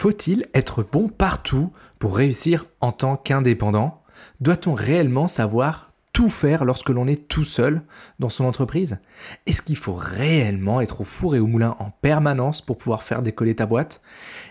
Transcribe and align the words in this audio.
Faut-il 0.00 0.46
être 0.54 0.82
bon 0.82 1.08
partout 1.10 1.74
pour 1.98 2.16
réussir 2.16 2.64
en 2.80 2.90
tant 2.90 3.18
qu'indépendant? 3.18 4.02
Doit-on 4.40 4.72
réellement 4.72 5.28
savoir 5.28 5.92
tout 6.14 6.30
faire 6.30 6.64
lorsque 6.64 6.88
l'on 6.88 7.06
est 7.06 7.28
tout 7.28 7.44
seul 7.44 7.82
dans 8.18 8.30
son 8.30 8.46
entreprise? 8.46 9.00
Est-ce 9.44 9.60
qu'il 9.60 9.76
faut 9.76 9.92
réellement 9.92 10.80
être 10.80 11.02
au 11.02 11.04
four 11.04 11.36
et 11.36 11.38
au 11.38 11.46
moulin 11.46 11.76
en 11.80 11.90
permanence 11.90 12.62
pour 12.62 12.78
pouvoir 12.78 13.02
faire 13.02 13.20
décoller 13.20 13.54
ta 13.54 13.66
boîte? 13.66 14.00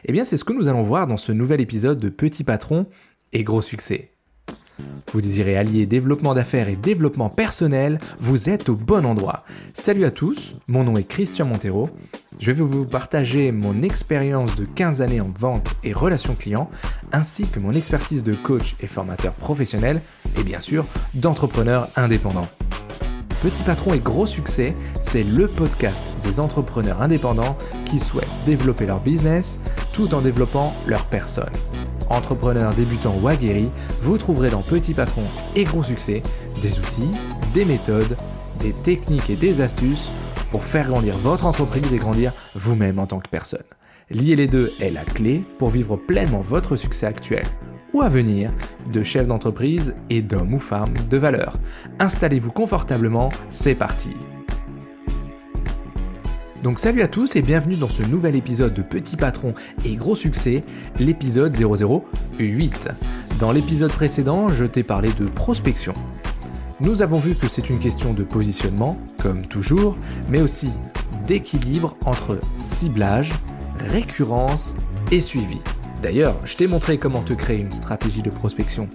Eh 0.05 0.11
bien 0.11 0.23
c'est 0.23 0.37
ce 0.37 0.43
que 0.43 0.53
nous 0.53 0.67
allons 0.67 0.83
voir 0.83 1.07
dans 1.07 1.17
ce 1.17 1.31
nouvel 1.31 1.61
épisode 1.61 1.97
de 1.97 2.09
Petit 2.09 2.43
Patron 2.43 2.85
et 3.33 3.43
Gros 3.43 3.61
Succès. 3.61 4.11
Vous 5.11 5.21
désirez 5.21 5.57
allier 5.57 5.85
développement 5.85 6.33
d'affaires 6.33 6.69
et 6.69 6.75
développement 6.75 7.29
personnel, 7.29 7.99
vous 8.19 8.49
êtes 8.49 8.69
au 8.69 8.75
bon 8.75 9.05
endroit. 9.05 9.43
Salut 9.73 10.05
à 10.05 10.11
tous, 10.11 10.55
mon 10.67 10.83
nom 10.83 10.95
est 10.95 11.03
Christian 11.03 11.45
Montero. 11.45 11.89
Je 12.39 12.51
vais 12.51 12.63
vous 12.63 12.85
partager 12.85 13.51
mon 13.51 13.81
expérience 13.81 14.55
de 14.55 14.65
15 14.65 15.01
années 15.01 15.21
en 15.21 15.31
vente 15.37 15.75
et 15.83 15.93
relations 15.93 16.35
clients, 16.35 16.69
ainsi 17.11 17.47
que 17.47 17.59
mon 17.59 17.73
expertise 17.73 18.23
de 18.23 18.35
coach 18.35 18.75
et 18.81 18.87
formateur 18.87 19.33
professionnel, 19.33 20.01
et 20.37 20.43
bien 20.43 20.59
sûr 20.59 20.85
d'entrepreneur 21.15 21.89
indépendant. 21.95 22.47
Petit 23.41 23.63
patron 23.63 23.93
et 23.93 23.99
gros 23.99 24.25
succès, 24.25 24.75
c'est 24.99 25.23
le 25.23 25.47
podcast 25.47 26.13
des 26.23 26.39
entrepreneurs 26.39 27.01
indépendants 27.01 27.57
qui 27.85 27.99
souhaitent 27.99 28.27
développer 28.45 28.85
leur 28.85 28.99
business 28.99 29.59
tout 29.93 30.13
en 30.13 30.21
développant 30.21 30.73
leur 30.85 31.05
personne 31.05 31.53
entrepreneur 32.09 32.73
débutant 32.73 33.15
ou 33.21 33.27
aguerri, 33.27 33.69
vous 34.01 34.17
trouverez 34.17 34.49
dans 34.49 34.61
Petit 34.61 34.93
Patron 34.93 35.23
et 35.55 35.63
Gros 35.63 35.83
Succès 35.83 36.23
des 36.61 36.79
outils, 36.79 37.11
des 37.53 37.65
méthodes, 37.65 38.17
des 38.59 38.73
techniques 38.73 39.29
et 39.29 39.35
des 39.35 39.61
astuces 39.61 40.11
pour 40.51 40.63
faire 40.63 40.87
grandir 40.87 41.17
votre 41.17 41.45
entreprise 41.45 41.93
et 41.93 41.97
grandir 41.97 42.33
vous-même 42.55 42.99
en 42.99 43.07
tant 43.07 43.19
que 43.19 43.29
personne. 43.29 43.63
Lier 44.09 44.35
les 44.35 44.47
deux 44.47 44.73
est 44.81 44.89
la 44.89 45.05
clé 45.05 45.43
pour 45.59 45.69
vivre 45.69 45.95
pleinement 45.95 46.41
votre 46.41 46.75
succès 46.75 47.05
actuel 47.05 47.45
ou 47.93 48.01
à 48.01 48.09
venir 48.09 48.51
de 48.91 49.03
chef 49.03 49.27
d'entreprise 49.27 49.95
et 50.09 50.21
d'homme 50.21 50.53
ou 50.53 50.59
femme 50.59 50.93
de 51.09 51.17
valeur. 51.17 51.57
Installez-vous 51.99 52.51
confortablement, 52.51 53.29
c'est 53.49 53.75
parti. 53.75 54.11
Donc 56.63 56.77
salut 56.77 57.01
à 57.01 57.07
tous 57.07 57.37
et 57.37 57.41
bienvenue 57.41 57.77
dans 57.77 57.87
ce 57.87 58.03
nouvel 58.03 58.35
épisode 58.35 58.73
de 58.73 58.81
Petit 58.81 59.15
Patron 59.15 59.53
et 59.85 59.95
Gros 59.95 60.15
Succès, 60.15 60.63
l'épisode 60.99 61.55
008. 61.55 62.89
Dans 63.39 63.53
l'épisode 63.53 63.91
précédent, 63.91 64.49
je 64.49 64.65
t'ai 64.65 64.83
parlé 64.83 65.09
de 65.17 65.25
prospection. 65.27 65.93
Nous 66.81 67.01
avons 67.01 67.17
vu 67.17 67.35
que 67.35 67.47
c'est 67.47 67.69
une 67.69 67.79
question 67.79 68.13
de 68.13 68.23
positionnement, 68.23 68.97
comme 69.21 69.45
toujours, 69.45 69.97
mais 70.29 70.41
aussi 70.41 70.69
d'équilibre 71.27 71.95
entre 72.05 72.39
ciblage, 72.61 73.31
récurrence 73.77 74.75
et 75.11 75.21
suivi. 75.21 75.59
D'ailleurs, 76.01 76.35
je 76.45 76.55
t'ai 76.55 76.67
montré 76.67 76.97
comment 76.97 77.21
te 77.21 77.33
créer 77.33 77.59
une 77.59 77.71
stratégie 77.71 78.21
de 78.21 78.29
prospection 78.29 78.87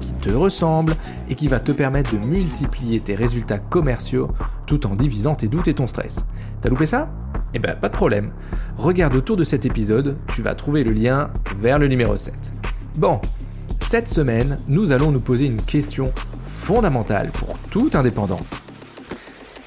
qui 0.00 0.12
te 0.14 0.30
ressemble 0.30 0.96
et 1.28 1.36
qui 1.36 1.46
va 1.46 1.60
te 1.60 1.70
permettre 1.70 2.12
de 2.12 2.18
multiplier 2.18 3.00
tes 3.00 3.14
résultats 3.14 3.58
commerciaux 3.58 4.30
tout 4.66 4.86
en 4.86 4.96
divisant 4.96 5.36
tes 5.36 5.48
doutes 5.48 5.68
et 5.68 5.74
ton 5.74 5.86
stress. 5.86 6.24
T'as 6.60 6.68
loupé 6.68 6.86
ça? 6.86 7.12
Eh 7.54 7.58
ben 7.58 7.76
pas 7.76 7.88
de 7.88 7.94
problème. 7.94 8.32
Regarde 8.76 9.14
autour 9.14 9.36
de 9.36 9.44
cet 9.44 9.64
épisode, 9.64 10.16
tu 10.28 10.42
vas 10.42 10.54
trouver 10.54 10.82
le 10.82 10.92
lien 10.92 11.30
vers 11.54 11.78
le 11.78 11.86
numéro 11.86 12.16
7. 12.16 12.52
Bon, 12.96 13.20
cette 13.80 14.08
semaine, 14.08 14.58
nous 14.66 14.92
allons 14.92 15.12
nous 15.12 15.20
poser 15.20 15.46
une 15.46 15.62
question 15.62 16.12
fondamentale 16.46 17.30
pour 17.30 17.58
tout 17.70 17.90
indépendant. 17.94 18.40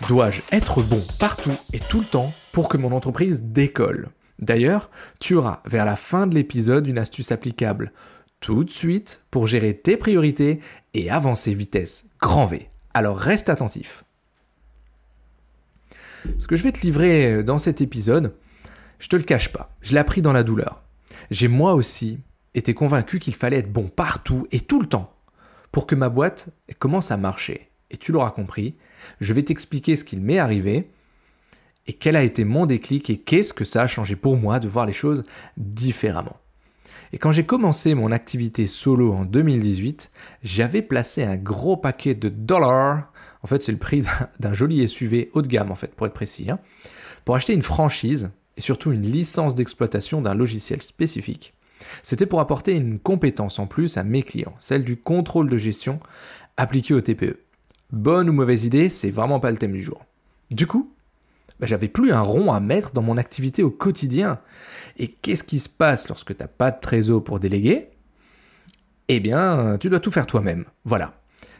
Dois-je 0.09 0.41
être 0.51 0.83
bon 0.83 1.03
partout 1.17 1.55
et 1.71 1.79
tout 1.79 1.99
le 1.99 2.05
temps 2.05 2.33
pour 2.51 2.67
que 2.67 2.77
mon 2.77 2.91
entreprise 2.91 3.41
décolle? 3.41 4.09
D'ailleurs, 4.43 4.89
tu 5.19 5.35
auras 5.35 5.61
vers 5.65 5.85
la 5.85 5.95
fin 5.95 6.27
de 6.27 6.35
l'épisode 6.35 6.85
une 6.85 6.97
astuce 6.97 7.31
applicable 7.31 7.93
tout 8.41 8.65
de 8.65 8.69
suite 8.69 9.23
pour 9.31 9.47
gérer 9.47 9.73
tes 9.73 9.95
priorités 9.95 10.59
et 10.93 11.09
avancer 11.09 11.53
vitesse 11.53 12.09
grand 12.19 12.45
V. 12.45 12.69
Alors 12.93 13.17
reste 13.17 13.47
attentif. 13.47 14.03
Ce 16.37 16.47
que 16.47 16.57
je 16.57 16.63
vais 16.63 16.73
te 16.73 16.81
livrer 16.81 17.41
dans 17.43 17.57
cet 17.57 17.79
épisode, 17.79 18.35
je 18.99 19.07
te 19.07 19.15
le 19.15 19.23
cache 19.23 19.49
pas, 19.49 19.75
je 19.81 19.93
l'ai 19.93 19.99
appris 19.99 20.21
dans 20.21 20.33
la 20.33 20.43
douleur. 20.43 20.83
J'ai 21.31 21.47
moi 21.47 21.73
aussi 21.73 22.19
été 22.53 22.73
convaincu 22.73 23.19
qu'il 23.19 23.35
fallait 23.35 23.59
être 23.59 23.71
bon 23.71 23.87
partout 23.87 24.45
et 24.51 24.59
tout 24.59 24.81
le 24.81 24.87
temps 24.87 25.15
pour 25.71 25.87
que 25.87 25.95
ma 25.95 26.09
boîte 26.09 26.49
commence 26.79 27.11
à 27.11 27.17
marcher. 27.17 27.69
Et 27.91 27.97
tu 27.97 28.11
l'auras 28.11 28.31
compris, 28.31 28.75
je 29.21 29.33
vais 29.33 29.43
t'expliquer 29.43 29.95
ce 29.95 30.03
qu'il 30.03 30.19
m'est 30.19 30.39
arrivé 30.39 30.91
et 31.87 31.93
quel 31.93 32.15
a 32.15 32.23
été 32.23 32.45
mon 32.45 32.65
déclic 32.65 33.09
et 33.09 33.17
qu'est-ce 33.17 33.53
que 33.53 33.65
ça 33.65 33.81
a 33.81 33.87
changé 33.87 34.15
pour 34.15 34.37
moi 34.37 34.59
de 34.59 34.67
voir 34.67 34.85
les 34.85 34.93
choses 34.93 35.23
différemment. 35.57 36.37
Et 37.11 37.17
quand 37.17 37.31
j'ai 37.31 37.45
commencé 37.45 37.93
mon 37.93 38.11
activité 38.11 38.65
solo 38.65 39.13
en 39.13 39.25
2018, 39.25 40.11
j'avais 40.43 40.81
placé 40.81 41.23
un 41.23 41.35
gros 41.35 41.77
paquet 41.77 42.15
de 42.15 42.29
dollars 42.29 43.13
en 43.43 43.47
fait, 43.47 43.61
c'est 43.61 43.71
le 43.71 43.77
prix 43.77 44.03
d'un 44.39 44.53
joli 44.53 44.87
SUV 44.87 45.29
haut 45.33 45.41
de 45.41 45.47
gamme, 45.47 45.71
en 45.71 45.75
fait, 45.75 45.93
pour 45.93 46.07
être 46.07 46.13
précis, 46.13 46.49
hein. 46.49 46.59
pour 47.25 47.35
acheter 47.35 47.53
une 47.53 47.61
franchise 47.61 48.31
et 48.57 48.61
surtout 48.61 48.91
une 48.91 49.01
licence 49.01 49.55
d'exploitation 49.55 50.21
d'un 50.21 50.33
logiciel 50.33 50.81
spécifique. 50.81 51.53
C'était 52.01 52.25
pour 52.25 52.39
apporter 52.39 52.73
une 52.73 52.97
compétence 52.97 53.59
en 53.59 53.67
plus 53.67 53.97
à 53.97 54.03
mes 54.03 54.23
clients, 54.23 54.55
celle 54.57 54.85
du 54.85 54.95
contrôle 54.95 55.49
de 55.49 55.57
gestion 55.57 55.99
appliqué 56.55 56.93
au 56.93 57.01
TPE. 57.01 57.39
Bonne 57.91 58.29
ou 58.29 58.33
mauvaise 58.33 58.65
idée, 58.65 58.89
c'est 58.89 59.11
vraiment 59.11 59.39
pas 59.39 59.51
le 59.51 59.57
thème 59.57 59.73
du 59.73 59.81
jour. 59.81 60.05
Du 60.49 60.65
coup, 60.65 60.92
j'avais 61.65 61.87
plus 61.87 62.11
un 62.11 62.21
rond 62.21 62.51
à 62.51 62.59
mettre 62.59 62.91
dans 62.91 63.01
mon 63.01 63.17
activité 63.17 63.63
au 63.63 63.71
quotidien. 63.71 64.39
Et 64.97 65.07
qu'est-ce 65.07 65.43
qui 65.43 65.59
se 65.59 65.69
passe 65.69 66.07
lorsque 66.09 66.35
tu 66.35 66.41
n'as 66.43 66.47
pas 66.47 66.71
de 66.71 66.79
trésor 66.79 67.23
pour 67.23 67.39
déléguer? 67.39 67.89
Eh 69.07 69.19
bien, 69.19 69.77
tu 69.79 69.89
dois 69.89 69.99
tout 69.99 70.11
faire 70.11 70.27
toi-même. 70.27 70.65
Voilà. 70.85 71.13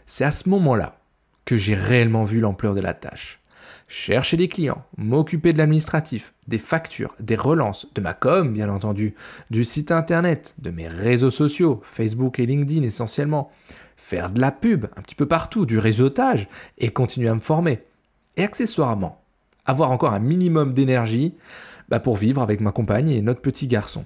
C'est 0.05 0.23
à 0.23 0.31
ce 0.31 0.49
moment-là 0.49 0.99
que 1.45 1.57
j'ai 1.57 1.75
réellement 1.75 2.23
vu 2.23 2.39
l'ampleur 2.39 2.73
de 2.73 2.81
la 2.81 2.93
tâche. 2.93 3.39
Chercher 3.87 4.37
des 4.37 4.47
clients, 4.47 4.83
m'occuper 4.97 5.53
de 5.53 5.57
l'administratif, 5.57 6.33
des 6.47 6.57
factures, 6.57 7.15
des 7.19 7.35
relances, 7.35 7.87
de 7.93 8.01
ma 8.01 8.13
com 8.13 8.51
bien 8.51 8.69
entendu, 8.69 9.13
du 9.51 9.63
site 9.63 9.91
internet, 9.91 10.55
de 10.57 10.71
mes 10.71 10.87
réseaux 10.87 11.31
sociaux, 11.31 11.79
Facebook 11.83 12.39
et 12.39 12.45
LinkedIn 12.45 12.83
essentiellement, 12.83 13.51
faire 13.95 14.31
de 14.31 14.41
la 14.41 14.51
pub 14.51 14.85
un 14.95 15.01
petit 15.01 15.15
peu 15.15 15.27
partout, 15.27 15.65
du 15.65 15.77
réseautage 15.77 16.47
et 16.77 16.89
continuer 16.89 17.29
à 17.29 17.35
me 17.35 17.39
former. 17.39 17.83
Et 18.35 18.43
accessoirement, 18.43 19.22
avoir 19.66 19.91
encore 19.91 20.13
un 20.13 20.19
minimum 20.19 20.74
d'énergie 20.74 21.35
bah, 21.90 22.00
pour 22.00 22.16
vivre 22.16 22.41
avec 22.41 22.59
ma 22.59 22.72
compagne 22.72 23.09
et 23.09 23.22
notre 23.22 23.41
petit 23.41 23.68
garçon. 23.68 24.06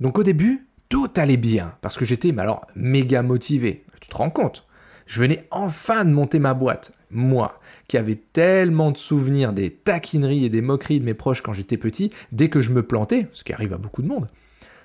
Donc 0.00 0.18
au 0.18 0.22
début, 0.22 0.66
tout 0.88 1.10
allait 1.16 1.36
bien 1.36 1.74
parce 1.80 1.96
que 1.96 2.04
j'étais 2.04 2.36
alors 2.38 2.66
méga 2.74 3.22
motivé. 3.22 3.84
Tu 4.00 4.08
te 4.08 4.16
rends 4.16 4.30
compte? 4.30 4.66
Je 5.06 5.20
venais 5.20 5.46
enfin 5.50 6.04
de 6.04 6.10
monter 6.10 6.38
ma 6.38 6.54
boîte. 6.54 6.92
Moi, 7.10 7.60
qui 7.86 7.96
avais 7.96 8.16
tellement 8.16 8.90
de 8.90 8.96
souvenirs 8.96 9.52
des 9.52 9.70
taquineries 9.70 10.44
et 10.44 10.48
des 10.48 10.60
moqueries 10.60 11.00
de 11.00 11.04
mes 11.04 11.14
proches 11.14 11.42
quand 11.42 11.52
j'étais 11.52 11.76
petit, 11.76 12.10
dès 12.32 12.48
que 12.48 12.60
je 12.60 12.72
me 12.72 12.82
plantais, 12.82 13.28
ce 13.32 13.44
qui 13.44 13.52
arrive 13.52 13.72
à 13.72 13.78
beaucoup 13.78 14.02
de 14.02 14.08
monde, 14.08 14.28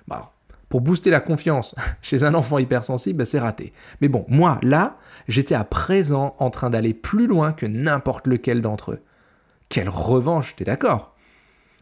bah, 0.07 0.31
pour 0.69 0.81
booster 0.81 1.09
la 1.09 1.19
confiance 1.19 1.75
chez 2.01 2.23
un 2.23 2.35
enfant 2.35 2.59
hypersensible, 2.59 3.17
bah, 3.17 3.25
c'est 3.25 3.39
raté. 3.39 3.73
Mais 3.99 4.07
bon, 4.07 4.25
moi, 4.27 4.59
là, 4.61 4.97
j'étais 5.27 5.55
à 5.55 5.63
présent 5.63 6.35
en 6.37 6.51
train 6.51 6.69
d'aller 6.69 6.93
plus 6.93 7.25
loin 7.25 7.51
que 7.51 7.65
n'importe 7.65 8.27
lequel 8.27 8.61
d'entre 8.61 8.91
eux. 8.91 8.99
Quelle 9.71 9.87
revanche, 9.87 10.57
t'es 10.57 10.65
d'accord? 10.65 11.15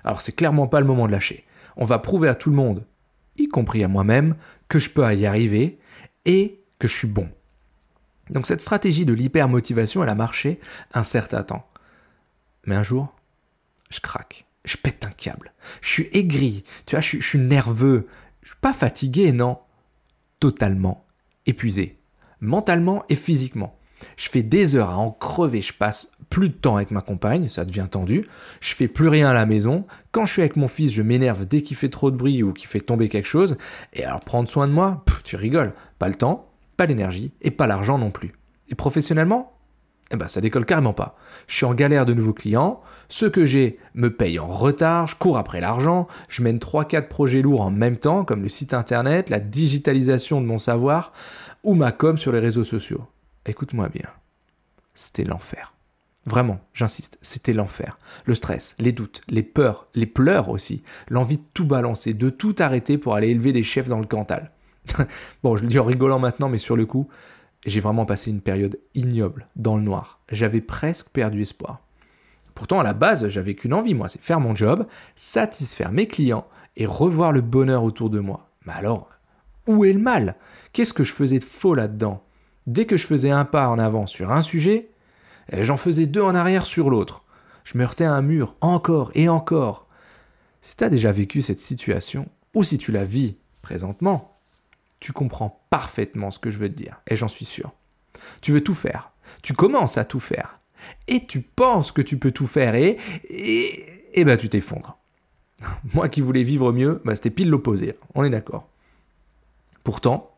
Alors 0.04 0.22
c'est 0.22 0.36
clairement 0.36 0.68
pas 0.68 0.80
le 0.80 0.86
moment 0.86 1.08
de 1.08 1.12
lâcher. 1.12 1.44
On 1.76 1.86
va 1.86 1.98
prouver 1.98 2.30
à 2.30 2.36
tout 2.36 2.52
le 2.52 2.56
monde, 2.56 2.86
y 3.36 3.48
compris 3.48 3.84
à 3.84 3.88
moi-même, 3.88 4.36
que 4.68 4.78
je 4.78 4.92
peux 4.92 5.12
y 5.16 5.26
arriver 5.26 5.80
et 6.26 6.64
que 6.78 6.88
je 6.88 6.96
suis 6.96 7.08
bon. 7.08 7.28
Donc 8.30 8.46
cette 8.46 8.62
stratégie 8.62 9.06
de 9.06 9.14
l'hypermotivation, 9.14 10.04
elle 10.04 10.10
a 10.10 10.16
marché 10.16 10.60
un 10.94 11.02
certain 11.02 11.42
temps. 11.42 11.68
Mais 12.68 12.76
un 12.76 12.84
jour, 12.84 13.12
je 13.90 14.00
craque, 14.02 14.46
je 14.66 14.78
pète 14.78 15.04
un 15.04 15.10
câble, 15.10 15.52
je 15.82 15.90
suis 15.90 16.10
aigri, 16.14 16.64
tu 16.86 16.96
vois, 16.96 17.02
je, 17.02 17.18
suis 17.18 17.40
nerveux, 17.40 18.08
je 18.44 18.50
suis 18.50 18.60
pas 18.62 18.74
fatigué, 18.74 19.32
non, 19.32 19.58
totalement 20.40 21.08
épuisé, 21.48 21.98
mentalement 22.40 23.04
et 23.10 23.16
physiquement. 23.16 23.79
Je 24.18 24.30
fais 24.30 24.42
des 24.42 24.76
heures 24.76 24.90
à 24.90 24.98
en 24.98 25.12
crever, 25.12 25.62
je 25.62 25.74
passe 25.74 26.14
plus 26.30 26.50
de 26.50 26.54
temps 26.54 26.76
avec 26.76 26.92
ma 26.92 27.02
compagne, 27.02 27.50
ça 27.50 27.66
devient 27.66 27.88
tendu, 27.90 28.28
je 28.62 28.74
fais 28.74 28.88
plus 28.88 29.08
rien 29.08 29.30
à 29.30 29.34
la 29.34 29.46
maison, 29.46 29.86
quand 30.12 30.26
je 30.26 30.34
suis 30.34 30.42
avec 30.42 30.56
mon 30.56 30.68
fils, 30.68 30.94
je 30.94 31.02
m'énerve 31.02 31.46
dès 31.46 31.62
qu'il 31.62 31.78
fait 31.78 31.90
trop 31.90 32.12
de 32.12 32.18
bruit 32.18 32.44
ou 32.44 32.54
qu'il 32.54 32.68
fait 32.68 32.82
tomber 32.82 33.10
quelque 33.10 33.28
chose, 33.28 33.58
et 33.94 34.06
alors 34.06 34.20
prendre 34.20 34.48
soin 34.48 34.68
de 34.68 34.74
moi, 34.74 35.04
tu 35.24 35.36
rigoles, 35.36 35.74
pas 35.98 36.08
le 36.08 36.16
temps, 36.16 36.50
pas 36.78 36.86
l'énergie 36.86 37.32
et 37.42 37.52
pas 37.52 37.68
l'argent 37.68 37.98
non 37.98 38.12
plus. 38.12 38.34
Et 38.70 38.76
professionnellement? 38.76 39.54
Eh 40.12 40.16
ben, 40.16 40.28
ça 40.28 40.42
décolle 40.42 40.66
carrément 40.66 40.94
pas. 40.94 41.16
Je 41.48 41.56
suis 41.56 41.66
en 41.66 41.76
galère 41.76 42.06
de 42.06 42.16
nouveaux 42.16 42.34
clients, 42.34 42.82
ceux 43.10 43.30
que 43.30 43.46
j'ai 43.46 43.78
me 43.94 44.16
payent 44.16 44.40
en 44.40 44.48
retard, 44.48 45.06
je 45.06 45.16
cours 45.16 45.38
après 45.38 45.62
l'argent, 45.62 46.08
je 46.30 46.42
mène 46.42 46.58
3-4 46.58 47.08
projets 47.08 47.42
lourds 47.42 47.62
en 47.62 47.72
même 47.72 47.98
temps, 47.98 48.24
comme 48.24 48.42
le 48.42 48.50
site 48.50 48.74
internet, 48.74 49.30
la 49.30 49.40
digitalisation 49.40 50.42
de 50.42 50.48
mon 50.48 50.58
savoir, 50.58 51.14
ou 51.64 51.76
ma 51.76 51.92
com 51.92 52.18
sur 52.18 52.32
les 52.32 52.40
réseaux 52.40 52.64
sociaux. 52.64 53.06
Écoute-moi 53.50 53.90
bien, 53.90 54.08
c'était 54.94 55.24
l'enfer. 55.24 55.74
Vraiment, 56.28 56.60
j'insiste, 56.76 57.18
c'était 57.24 57.52
l'enfer. 57.52 57.98
Le 58.26 58.36
stress, 58.36 58.76
les 58.78 58.92
doutes, 58.92 59.24
les 59.28 59.42
peurs, 59.42 59.88
les 59.96 60.06
pleurs 60.06 60.50
aussi, 60.50 60.84
l'envie 61.10 61.38
de 61.38 61.44
tout 61.56 61.66
balancer, 61.66 62.14
de 62.14 62.30
tout 62.30 62.54
arrêter 62.60 63.00
pour 63.00 63.16
aller 63.16 63.30
élever 63.30 63.52
des 63.52 63.64
chefs 63.64 63.88
dans 63.88 63.98
le 63.98 64.06
Cantal. 64.06 64.52
bon, 65.44 65.56
je 65.56 65.64
le 65.64 65.68
dis 65.68 65.80
en 65.80 65.84
rigolant 65.84 66.20
maintenant, 66.20 66.48
mais 66.48 66.60
sur 66.60 66.76
le 66.76 66.86
coup, 66.86 67.10
j'ai 67.66 67.80
vraiment 67.80 68.06
passé 68.06 68.30
une 68.30 68.42
période 68.42 68.80
ignoble, 68.94 69.48
dans 69.56 69.78
le 69.78 69.82
noir. 69.82 70.20
J'avais 70.32 70.62
presque 70.62 71.10
perdu 71.10 71.42
espoir. 71.42 71.82
Pourtant, 72.54 72.80
à 72.80 72.84
la 72.84 72.94
base, 72.94 73.30
j'avais 73.30 73.56
qu'une 73.56 73.74
envie, 73.74 73.96
moi, 73.96 74.10
c'est 74.10 74.22
faire 74.22 74.40
mon 74.40 74.54
job, 74.54 74.86
satisfaire 75.16 75.92
mes 75.92 76.08
clients 76.08 76.48
et 76.78 76.86
revoir 76.86 77.32
le 77.32 77.42
bonheur 77.42 77.84
autour 77.84 78.12
de 78.12 78.20
moi. 78.20 78.52
Mais 78.68 78.74
alors, 78.74 79.10
où 79.66 79.86
est 79.86 79.94
le 79.94 80.00
mal? 80.00 80.36
Qu'est-ce 80.72 80.94
que 80.94 81.04
je 81.04 81.14
faisais 81.14 81.40
de 81.40 81.44
faux 81.44 81.74
là-dedans? 81.74 82.24
Dès 82.68 82.86
que 82.86 82.98
je 82.98 83.06
faisais 83.06 83.32
un 83.32 83.46
pas 83.46 83.70
en 83.70 83.80
avant 83.80 84.06
sur 84.06 84.32
un 84.32 84.42
sujet, 84.42 84.90
eh, 85.52 85.64
j'en 85.64 85.78
faisais 85.78 86.06
deux 86.06 86.22
en 86.22 86.36
arrière 86.36 86.66
sur 86.66 86.90
l'autre. 86.90 87.24
Je 87.64 87.78
me 87.78 87.84
heurtais 87.84 88.06
à 88.06 88.14
un 88.14 88.22
mur, 88.22 88.56
encore 88.62 89.12
et 89.16 89.30
encore. 89.30 89.88
Si 90.62 90.76
tu 90.76 90.84
as 90.84 90.90
déjà 90.90 91.12
vécu 91.12 91.42
cette 91.42 91.60
situation, 91.60 92.28
ou 92.56 92.64
si 92.64 92.78
tu 92.78 92.92
la 92.92 93.04
vis 93.04 93.38
présentement, 93.62 94.38
tu 95.00 95.14
comprends 95.14 95.64
parfaitement 95.70 96.32
ce 96.32 96.40
que 96.40 96.50
je 96.50 96.58
veux 96.58 96.70
te 96.70 96.76
dire, 96.76 97.02
et 97.08 97.16
j'en 97.16 97.28
suis 97.28 97.46
sûr. 97.46 97.72
Tu 98.42 98.52
veux 98.52 98.64
tout 98.64 98.74
faire, 98.74 99.12
tu 99.42 99.54
commences 99.54 99.98
à 99.98 100.06
tout 100.06 100.20
faire, 100.20 100.60
et 101.08 101.24
tu 101.24 101.42
penses 101.42 101.92
que 101.92 102.02
tu 102.02 102.18
peux 102.18 102.32
tout 102.32 102.48
faire, 102.48 102.76
et, 102.76 102.98
et, 103.30 103.72
et 104.14 104.26
ben 104.26 104.38
tu 104.38 104.50
t'effondres. 104.50 104.98
Moi 105.94 106.10
qui 106.10 106.22
voulais 106.22 106.44
vivre 106.44 106.72
mieux, 106.72 107.02
bah 107.06 107.16
c'était 107.16 107.30
pile 107.30 107.50
l'opposé, 107.50 107.98
on 108.16 108.24
est 108.24 108.30
d'accord. 108.30 108.68
Pourtant, 109.84 110.36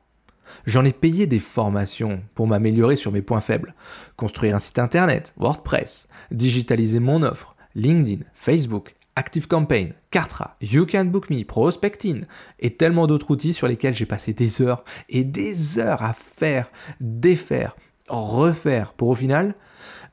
J'en 0.65 0.85
ai 0.85 0.93
payé 0.93 1.25
des 1.27 1.39
formations 1.39 2.21
pour 2.35 2.47
m'améliorer 2.47 2.95
sur 2.95 3.11
mes 3.11 3.21
points 3.21 3.41
faibles. 3.41 3.75
Construire 4.15 4.55
un 4.55 4.59
site 4.59 4.79
internet, 4.79 5.33
WordPress, 5.37 6.07
digitaliser 6.31 6.99
mon 6.99 7.23
offre, 7.23 7.55
LinkedIn, 7.75 8.23
Facebook, 8.33 8.95
ActiveCampaign, 9.15 9.93
Kartra, 10.09 10.55
You 10.61 10.85
Can 10.85 11.05
Book 11.05 11.29
Me, 11.29 11.43
Prospecting 11.43 12.25
et 12.59 12.75
tellement 12.75 13.07
d'autres 13.07 13.31
outils 13.31 13.53
sur 13.53 13.67
lesquels 13.67 13.93
j'ai 13.93 14.05
passé 14.05 14.33
des 14.33 14.61
heures 14.61 14.83
et 15.09 15.23
des 15.23 15.79
heures 15.79 16.01
à 16.01 16.13
faire, 16.13 16.71
défaire, 16.99 17.75
refaire 18.07 18.93
pour 18.93 19.09
au 19.09 19.15
final 19.15 19.55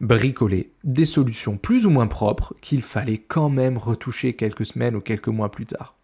bricoler 0.00 0.72
des 0.84 1.04
solutions 1.04 1.56
plus 1.56 1.86
ou 1.86 1.90
moins 1.90 2.06
propres 2.06 2.54
qu'il 2.60 2.82
fallait 2.82 3.18
quand 3.18 3.48
même 3.48 3.78
retoucher 3.78 4.34
quelques 4.34 4.66
semaines 4.66 4.96
ou 4.96 5.00
quelques 5.00 5.28
mois 5.28 5.50
plus 5.50 5.66
tard. 5.66 5.96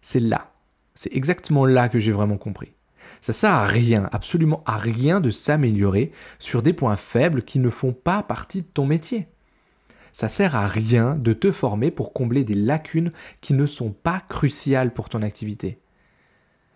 C'est 0.00 0.20
là, 0.20 0.52
c'est 0.94 1.14
exactement 1.14 1.64
là 1.64 1.88
que 1.88 1.98
j'ai 1.98 2.12
vraiment 2.12 2.38
compris. 2.38 2.72
Ça 3.22 3.32
sert 3.32 3.52
à 3.52 3.64
rien, 3.64 4.08
absolument 4.10 4.64
à 4.66 4.76
rien 4.78 5.20
de 5.20 5.30
s'améliorer 5.30 6.10
sur 6.40 6.60
des 6.60 6.72
points 6.72 6.96
faibles 6.96 7.42
qui 7.42 7.60
ne 7.60 7.70
font 7.70 7.92
pas 7.92 8.24
partie 8.24 8.62
de 8.62 8.66
ton 8.66 8.84
métier. 8.84 9.28
Ça 10.12 10.28
sert 10.28 10.56
à 10.56 10.66
rien 10.66 11.14
de 11.14 11.32
te 11.32 11.52
former 11.52 11.92
pour 11.92 12.12
combler 12.12 12.42
des 12.42 12.54
lacunes 12.54 13.12
qui 13.40 13.54
ne 13.54 13.64
sont 13.64 13.92
pas 13.92 14.20
cruciales 14.28 14.92
pour 14.92 15.08
ton 15.08 15.22
activité. 15.22 15.78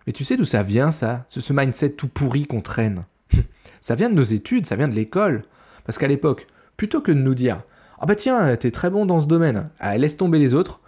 Mais 0.06 0.12
tu 0.12 0.22
sais 0.22 0.36
d'où 0.36 0.44
ça 0.44 0.62
vient 0.62 0.92
ça, 0.92 1.24
ce 1.28 1.52
mindset 1.52 1.90
tout 1.90 2.08
pourri 2.08 2.46
qu'on 2.46 2.62
traîne 2.62 3.04
Ça 3.80 3.96
vient 3.96 4.08
de 4.08 4.14
nos 4.14 4.22
études, 4.22 4.66
ça 4.66 4.76
vient 4.76 4.88
de 4.88 4.94
l'école. 4.94 5.42
Parce 5.84 5.98
qu'à 5.98 6.06
l'époque, 6.06 6.46
plutôt 6.76 7.00
que 7.00 7.10
de 7.10 7.18
nous 7.18 7.34
dire 7.34 7.64
Ah 7.98 8.06
bah 8.06 8.14
tiens, 8.14 8.54
t'es 8.56 8.70
très 8.70 8.88
bon 8.88 9.04
dans 9.04 9.18
ce 9.18 9.26
domaine, 9.26 9.68
laisse 9.96 10.16
tomber 10.16 10.38
les 10.38 10.54
autres, 10.54 10.80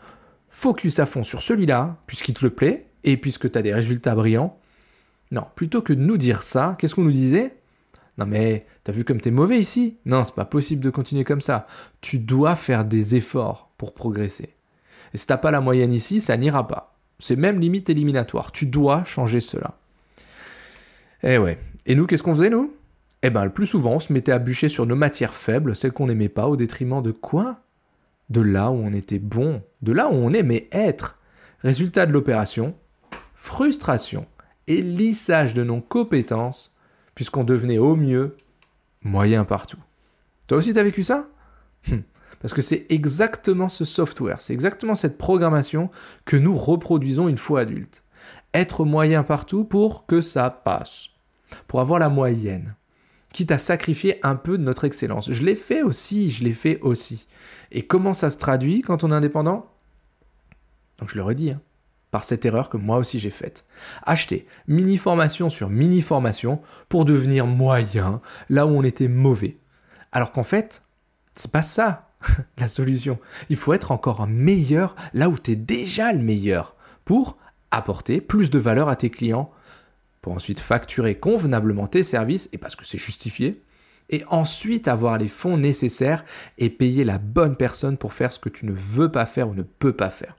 focus 0.51 1.01
à 1.01 1.07
fond 1.07 1.25
sur 1.25 1.43
celui-là, 1.43 1.97
puisqu'il 2.07 2.35
te 2.35 2.45
le 2.45 2.51
plaît, 2.51 2.87
et 3.03 3.17
puisque 3.17 3.51
tu 3.51 3.59
as 3.59 3.63
des 3.63 3.75
résultats 3.75 4.15
brillants, 4.15 4.57
non, 5.31 5.45
plutôt 5.55 5.83
que 5.83 5.93
de 5.93 6.01
nous 6.01 6.17
dire 6.17 6.43
ça, 6.43 6.77
qu'est-ce 6.79 6.95
qu'on 6.95 7.05
nous 7.05 7.11
disait? 7.11 7.55
Non 8.17 8.27
mais, 8.27 8.67
t'as 8.83 8.93
vu 8.93 9.05
comme 9.05 9.21
t'es 9.21 9.31
mauvais 9.31 9.59
ici? 9.59 9.99
Non, 10.05 10.25
c'est 10.25 10.35
pas 10.35 10.45
possible 10.45 10.83
de 10.83 10.91
continuer 10.91 11.25
comme 11.25 11.41
ça. 11.41 11.67
Tu 12.01 12.19
dois 12.19 12.55
faire 12.55 12.85
des 12.85 13.15
efforts 13.15 13.71
pour 13.79 13.95
progresser. 13.95 14.55
Et 15.15 15.19
si 15.19 15.27
t'as 15.27 15.37
pas 15.37 15.51
la 15.51 15.61
moyenne 15.61 15.93
ici, 15.93 16.21
ça 16.21 16.37
n'ira 16.37 16.67
pas. 16.67 16.97
C'est 17.19 17.37
même 17.37 17.61
limite 17.61 17.91
éliminatoire. 17.91 18.53
Tu 18.53 18.67
dois 18.67 19.05
changer 19.05 19.41
cela. 19.41 19.79
Eh 21.23 21.39
ouais. 21.39 21.59
Et 21.87 21.95
nous, 21.95 22.07
qu'est-ce 22.07 22.23
qu'on 22.23 22.35
faisait, 22.35 22.51
nous? 22.51 22.75
Eh 23.23 23.31
ben, 23.31 23.45
le 23.45 23.51
plus 23.51 23.67
souvent, 23.67 23.95
on 23.95 24.01
se 24.01 24.13
mettait 24.13 24.33
à 24.33 24.39
bûcher 24.39 24.69
sur 24.69 24.87
nos 24.87 24.95
matières 24.95 25.35
faibles, 25.35 25.75
celles 25.75 25.93
qu'on 25.93 26.07
n'aimait 26.07 26.29
pas, 26.29 26.47
au 26.47 26.57
détriment 26.57 27.03
de 27.03 27.11
quoi? 27.11 27.61
De 28.31 28.41
là 28.41 28.71
où 28.71 28.75
on 28.75 28.93
était 28.93 29.19
bon, 29.19 29.63
de 29.83 29.93
là 29.93 30.09
où 30.09 30.15
on 30.15 30.33
aimait 30.33 30.69
être. 30.71 31.19
Résultat 31.61 32.07
de 32.07 32.13
l'opération, 32.13 32.75
frustration 33.35 34.27
et 34.69 34.83
lissage 34.83 35.55
de 35.55 35.65
nos 35.65 35.81
compétences, 35.81 36.79
puisqu'on 37.15 37.43
devenait 37.43 37.79
au 37.79 37.97
mieux 37.97 38.37
moyen 39.03 39.45
partout. 39.45 39.79
Toi 40.47 40.59
aussi, 40.59 40.73
tu 40.73 40.79
as 40.79 40.85
vécu 40.85 41.03
ça? 41.03 41.27
Hum. 41.91 42.03
Parce 42.41 42.55
que 42.55 42.63
c'est 42.63 42.87
exactement 42.91 43.69
ce 43.69 43.85
software, 43.85 44.41
c'est 44.41 44.53
exactement 44.53 44.95
cette 44.95 45.19
programmation 45.19 45.91
que 46.25 46.37
nous 46.37 46.55
reproduisons 46.55 47.29
une 47.29 47.39
fois 47.39 47.61
adultes. 47.61 48.05
Être 48.55 48.85
moyen 48.85 49.25
partout 49.25 49.65
pour 49.65 50.07
que 50.07 50.21
ça 50.21 50.49
passe, 50.49 51.09
pour 51.67 51.81
avoir 51.81 51.99
la 51.99 52.09
moyenne, 52.09 52.77
quitte 53.33 53.51
à 53.51 53.59
sacrifier 53.59 54.25
un 54.25 54.37
peu 54.37 54.57
de 54.57 54.63
notre 54.63 54.85
excellence. 54.85 55.33
Je 55.33 55.43
l'ai 55.43 55.57
fait 55.57 55.83
aussi, 55.83 56.31
je 56.31 56.45
l'ai 56.45 56.53
fait 56.53 56.79
aussi. 56.81 57.27
Et 57.73 57.83
comment 57.83 58.15
ça 58.15 58.31
se 58.31 58.39
traduit 58.39 58.83
quand 58.83 59.03
on 59.03 59.11
est 59.11 59.15
indépendant? 59.15 59.71
Donc 61.01 61.09
je 61.09 61.17
le 61.17 61.23
redis, 61.23 61.51
hein 61.51 61.61
par 62.11 62.25
cette 62.25 62.45
erreur 62.45 62.71
que 62.71 62.77
moi 62.77 62.99
aussi 62.99 63.19
j'ai 63.19 63.31
faite. 63.31 63.65
Acheter 64.03 64.47
mini 64.67 64.97
formation 64.97 65.51
sur 65.51 65.69
mini 65.69 66.03
formation 66.03 66.61
pour 66.89 67.05
devenir 67.05 67.47
moyen 67.47 68.21
là 68.49 68.67
où 68.67 68.71
on 68.71 68.83
était 68.83 69.09
mauvais. 69.09 69.59
Alors 70.13 70.33
qu'en 70.33 70.43
fait, 70.43 70.83
c'est 71.35 71.53
pas 71.53 71.63
ça 71.63 72.11
la 72.59 72.69
solution. 72.69 73.19
Il 73.49 73.57
faut 73.57 73.73
être 73.73 73.93
encore 73.93 74.27
meilleur 74.27 74.97
là 75.15 75.29
où 75.29 75.39
tu 75.39 75.53
es 75.53 75.57
déjà 75.57 76.13
le 76.13 76.19
meilleur 76.19 76.75
pour 77.05 77.39
apporter 77.71 78.21
plus 78.21 78.51
de 78.51 78.59
valeur 78.59 78.89
à 78.89 78.97
tes 78.97 79.11
clients, 79.11 79.51
pour 80.23 80.33
ensuite 80.33 80.61
facturer 80.61 81.17
convenablement 81.17 81.87
tes 81.87 82.03
services 82.03 82.49
et 82.53 82.59
parce 82.59 82.77
que 82.77 82.85
c'est 82.85 82.99
justifié, 82.99 83.63
et 84.11 84.25
ensuite 84.29 84.89
avoir 84.89 85.19
les 85.19 85.29
fonds 85.29 85.59
nécessaires 85.59 86.25
et 86.57 86.71
payer 86.71 87.05
la 87.05 87.19
bonne 87.19 87.57
personne 87.57 87.99
pour 87.99 88.15
faire 88.15 88.33
ce 88.33 88.39
que 88.39 88.49
tu 88.49 88.65
ne 88.65 88.73
veux 88.73 89.11
pas 89.13 89.27
faire 89.27 89.51
ou 89.51 89.55
ne 89.55 89.63
peux 89.63 89.93
pas 89.93 90.11
faire. 90.11 90.37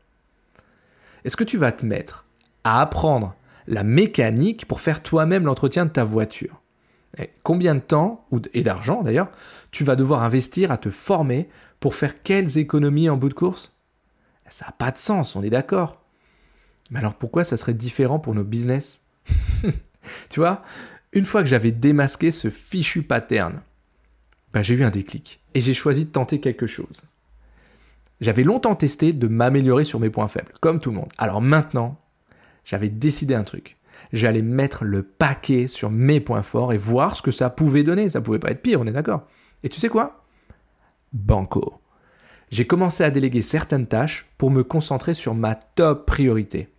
Est-ce 1.30 1.38
que 1.38 1.44
tu 1.44 1.58
vas 1.58 1.72
te 1.72 1.86
mettre 1.86 2.26
à 2.64 2.82
apprendre 2.82 3.36
la 3.68 3.84
mécanique 3.84 4.66
pour 4.66 4.82
faire 4.82 5.04
toi-même 5.04 5.46
l'entretien 5.46 5.86
de 5.86 5.92
ta 5.92 6.04
voiture 6.04 6.60
Combien 7.44 7.76
de 7.76 7.82
temps, 7.82 8.26
et 8.56 8.64
d'argent 8.64 9.04
d'ailleurs, 9.04 9.30
tu 9.70 9.84
vas 9.84 9.96
devoir 9.96 10.24
investir 10.24 10.72
à 10.72 10.80
te 10.80 10.90
former 10.90 11.48
pour 11.80 11.94
faire 11.94 12.24
quelles 12.24 12.58
économies 12.58 13.12
en 13.12 13.18
bout 13.18 13.30
de 13.30 13.36
course? 13.36 13.76
Ça 14.48 14.66
n'a 14.66 14.72
pas 14.72 14.90
de 14.90 14.98
sens, 14.98 15.36
on 15.36 15.44
est 15.44 15.52
d'accord. 15.52 16.02
Mais 16.90 16.98
alors 16.98 17.14
pourquoi 17.14 17.44
ça 17.44 17.58
serait 17.58 17.76
différent 17.76 18.18
pour 18.18 18.34
nos 18.34 18.44
business? 18.44 19.06
Tu 20.32 20.40
vois, 20.40 20.64
une 21.14 21.26
fois 21.26 21.44
que 21.44 21.50
j'avais 21.50 21.72
démasqué 21.72 22.32
ce 22.32 22.50
fichu 22.50 23.04
pattern, 23.04 23.62
ben 24.52 24.64
j'ai 24.64 24.74
eu 24.74 24.84
un 24.84 24.90
déclic 24.90 25.44
et 25.54 25.62
j'ai 25.62 25.76
choisi 25.76 26.06
de 26.06 26.10
tenter 26.10 26.40
quelque 26.40 26.66
chose. 26.66 27.04
J'avais 28.22 28.44
longtemps 28.44 28.76
testé 28.76 29.14
de 29.14 29.28
m'améliorer 29.28 29.86
sur 29.86 30.00
mes 30.00 30.10
points 30.10 30.28
faibles, 30.28 30.54
comme 30.60 30.80
tout 30.80 30.90
le 30.90 30.98
monde. 30.98 31.10
Alors 31.18 31.42
maintenant, 31.42 32.00
j'avais 32.66 32.90
décidé 32.90 33.34
un 33.36 33.44
truc. 33.44 33.78
J'allais 34.12 34.42
mettre 34.42 34.86
le 34.86 35.04
paquet 35.04 35.68
sur 35.68 35.90
mes 35.90 36.20
points 36.20 36.42
forts 36.42 36.74
et 36.74 36.78
voir 36.78 37.16
ce 37.16 37.22
que 37.22 37.32
ça 37.32 37.50
pouvait 37.50 37.84
donner. 37.84 38.10
Ça 38.10 38.22
pouvait 38.22 38.40
pas 38.40 38.52
être 38.52 38.62
pire, 38.62 38.82
on 38.82 38.88
est 38.88 38.92
d'accord. 38.92 39.28
Et 39.64 39.70
tu 39.70 39.80
sais 39.80 39.90
quoi? 39.90 40.26
Banco. 41.14 41.82
J'ai 42.50 42.66
commencé 42.66 43.04
à 43.04 43.12
déléguer 43.12 43.42
certaines 43.42 43.88
tâches 43.88 44.28
pour 44.38 44.50
me 44.50 44.64
concentrer 44.64 45.14
sur 45.14 45.36
ma 45.36 45.56
top 45.56 46.06
priorité. 46.06 46.70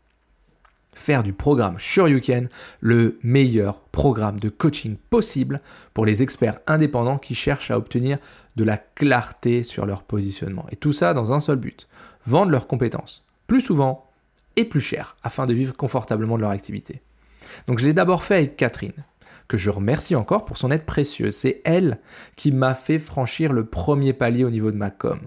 Faire 0.92 1.23
du 1.23 1.32
programme 1.32 1.78
Shoryuken 1.78 2.49
le 2.80 3.18
meilleur 3.23 3.80
programme 3.92 4.40
de 4.40 4.49
coaching 4.49 4.97
possible 5.09 5.61
pour 5.94 6.04
les 6.04 6.23
experts 6.23 6.61
indépendants 6.66 7.18
qui 7.18 7.35
cherchent 7.35 7.70
à 7.70 7.78
obtenir 7.78 8.18
de 8.56 8.64
la 8.64 8.76
clarté 8.76 9.62
sur 9.62 9.87
leur 9.87 10.02
positionnement. 10.02 10.66
Et 10.70 10.76
tout 10.76 10.92
ça 10.92 11.14
dans 11.14 11.32
un 11.32 11.40
seul 11.40 11.56
but, 11.56 11.88
vendre 12.25 12.50
leurs 12.50 12.66
compétences, 12.66 13.26
plus 13.47 13.61
souvent 13.61 14.11
et 14.56 14.64
plus 14.64 14.80
cher, 14.80 15.16
afin 15.23 15.47
de 15.47 15.54
vivre 15.54 15.76
confortablement 15.76 16.37
de 16.37 16.42
leur 16.42 16.50
activité. 16.50 17.00
Donc 17.66 17.78
je 17.78 17.87
l'ai 17.87 17.94
d'abord 17.94 18.25
fait 18.25 18.37
avec 18.37 18.56
Catherine, 18.56 19.04
que 19.49 19.56
je 19.56 19.70
remercie 19.70 20.16
encore 20.16 20.44
pour 20.44 20.59
son 20.59 20.70
aide 20.70 20.85
précieuse. 20.85 21.35
C'est 21.35 21.61
elle 21.64 21.99
qui 22.37 22.52
m'a 22.52 22.75
fait 22.75 22.99
franchir 22.99 23.52
le 23.52 23.64
premier 23.64 24.12
palier 24.12 24.44
au 24.44 24.50
niveau 24.50 24.70
de 24.70 24.76
ma 24.76 24.90
com, 24.90 25.20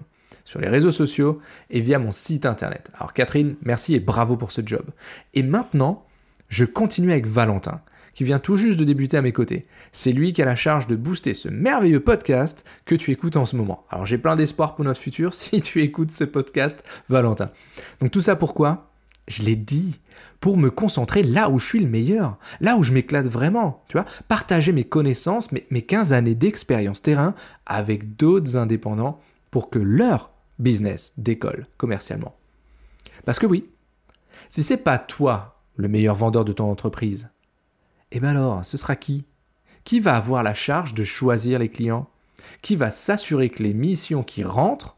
sur 0.44 0.60
les 0.60 0.68
réseaux 0.68 0.90
sociaux 0.90 1.40
et 1.70 1.80
via 1.80 1.98
mon 1.98 2.12
site 2.12 2.46
internet. 2.46 2.90
Alors 2.94 3.12
Catherine, 3.12 3.56
merci 3.62 3.94
et 3.94 4.00
bravo 4.00 4.36
pour 4.36 4.52
ce 4.52 4.62
job. 4.64 4.84
Et 5.32 5.42
maintenant, 5.42 6.04
je 6.48 6.64
continue 6.64 7.12
avec 7.12 7.26
Valentin, 7.26 7.80
qui 8.14 8.24
vient 8.24 8.38
tout 8.38 8.56
juste 8.56 8.78
de 8.78 8.84
débuter 8.84 9.16
à 9.16 9.22
mes 9.22 9.32
côtés. 9.32 9.66
C'est 9.92 10.12
lui 10.12 10.32
qui 10.32 10.42
a 10.42 10.44
la 10.44 10.56
charge 10.56 10.86
de 10.86 10.96
booster 10.96 11.34
ce 11.34 11.48
merveilleux 11.48 12.00
podcast 12.00 12.64
que 12.84 12.94
tu 12.94 13.10
écoutes 13.10 13.36
en 13.36 13.44
ce 13.44 13.56
moment. 13.56 13.84
Alors 13.90 14.06
j'ai 14.06 14.18
plein 14.18 14.36
d'espoir 14.36 14.74
pour 14.74 14.84
notre 14.84 15.00
futur 15.00 15.34
si 15.34 15.60
tu 15.60 15.82
écoutes 15.82 16.10
ce 16.10 16.24
podcast, 16.24 16.84
Valentin. 17.08 17.50
Donc 18.00 18.10
tout 18.10 18.22
ça 18.22 18.36
pourquoi? 18.36 18.90
Je 19.26 19.42
l'ai 19.42 19.56
dit, 19.56 20.00
pour 20.38 20.58
me 20.58 20.70
concentrer 20.70 21.22
là 21.22 21.48
où 21.48 21.58
je 21.58 21.66
suis 21.66 21.80
le 21.80 21.88
meilleur, 21.88 22.36
là 22.60 22.76
où 22.76 22.82
je 22.82 22.92
m'éclate 22.92 23.26
vraiment, 23.26 23.82
tu 23.88 23.96
vois, 23.96 24.04
partager 24.28 24.70
mes 24.70 24.84
connaissances, 24.84 25.50
mes, 25.50 25.66
mes 25.70 25.80
15 25.80 26.12
années 26.12 26.34
d'expérience 26.34 27.00
terrain 27.00 27.34
avec 27.64 28.16
d'autres 28.16 28.58
indépendants 28.58 29.18
pour 29.50 29.70
que 29.70 29.78
leur 29.78 30.33
business 30.58 31.12
décolle 31.18 31.66
commercialement. 31.76 32.36
Parce 33.24 33.38
que 33.38 33.46
oui, 33.46 33.70
si 34.48 34.62
c'est 34.62 34.84
pas 34.84 34.98
toi 34.98 35.62
le 35.76 35.88
meilleur 35.88 36.14
vendeur 36.14 36.44
de 36.44 36.52
ton 36.52 36.70
entreprise, 36.70 37.28
eh 38.12 38.20
bien 38.20 38.30
alors, 38.30 38.64
ce 38.64 38.76
sera 38.76 38.96
qui? 38.96 39.24
Qui 39.84 40.00
va 40.00 40.16
avoir 40.16 40.42
la 40.42 40.54
charge 40.54 40.94
de 40.94 41.04
choisir 41.04 41.58
les 41.58 41.68
clients? 41.68 42.08
Qui 42.62 42.76
va 42.76 42.90
s'assurer 42.90 43.50
que 43.50 43.62
les 43.62 43.74
missions 43.74 44.22
qui 44.22 44.44
rentrent, 44.44 44.96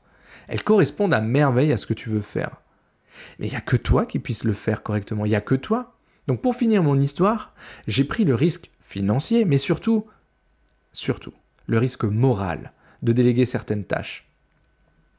elles 0.49 0.63
correspondent 0.63 1.15
à 1.15 1.21
merveille 1.21 1.73
à 1.73 1.77
ce 1.77 1.87
que 1.87 1.95
tu 1.95 2.09
veux 2.09 2.21
faire? 2.21 2.57
Mais 3.39 3.47
il 3.47 3.51
n'y 3.51 3.57
a 3.57 3.63
que 3.63 3.77
toi 3.77 4.07
qui 4.07 4.19
puisse 4.19 4.45
le 4.45 4.53
faire 4.53 4.83
correctement. 4.83 5.25
Il 5.25 5.31
n'y 5.31 5.37
a 5.37 5.41
que 5.41 5.55
toi. 5.55 5.97
Donc 6.27 6.43
pour 6.43 6.55
finir 6.55 6.83
mon 6.83 6.99
histoire, 6.99 7.55
j'ai 7.87 8.05
pris 8.05 8.25
le 8.25 8.35
risque 8.35 8.71
financier, 8.81 9.45
mais 9.45 9.59
surtout, 9.59 10.07
surtout, 10.93 11.33
le 11.67 11.79
risque 11.79 12.05
moral 12.05 12.73
de 13.03 13.13
déléguer 13.13 13.47
certaines 13.47 13.85
tâches. 13.85 14.29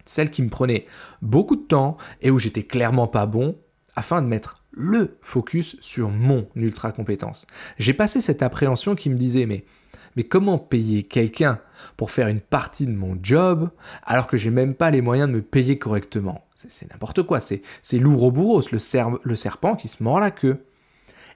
Celles 0.07 0.31
qui 0.31 0.41
me 0.41 0.49
prenaient 0.49 0.87
beaucoup 1.21 1.55
de 1.55 1.61
temps 1.61 1.97
et 2.21 2.31
où 2.31 2.39
j'étais 2.39 2.63
clairement 2.63 3.07
pas 3.07 3.27
bon, 3.27 3.55
afin 3.95 4.21
de 4.21 4.27
mettre 4.27 4.63
le 4.71 5.17
focus 5.21 5.75
sur 5.79 6.09
mon 6.09 6.47
ultra 6.55 6.91
compétence. 6.91 7.47
J'ai 7.77 7.93
passé 7.93 8.21
cette 8.21 8.41
appréhension 8.41 8.95
qui 8.95 9.09
me 9.09 9.15
disait 9.15 9.45
mais 9.45 9.65
mais 10.15 10.23
comment 10.23 10.57
payer 10.57 11.03
quelqu'un 11.03 11.59
pour 11.95 12.09
faire 12.09 12.27
une 12.27 12.41
partie 12.41 12.87
de 12.87 12.91
mon 12.91 13.19
job 13.21 13.69
alors 14.03 14.25
que 14.25 14.35
j'ai 14.35 14.49
même 14.49 14.73
pas 14.73 14.89
les 14.89 15.01
moyens 15.01 15.29
de 15.29 15.35
me 15.35 15.41
payer 15.43 15.77
correctement? 15.77 16.47
C'est 16.55 16.89
n'importe 16.89 17.21
quoi, 17.21 17.39
c'est 17.39 17.61
l'ouroboros, 17.93 18.63
le, 18.71 18.79
le 19.23 19.35
serpent 19.35 19.75
qui 19.75 19.87
se 19.87 20.01
mord 20.01 20.19
la 20.19 20.31
queue. 20.31 20.65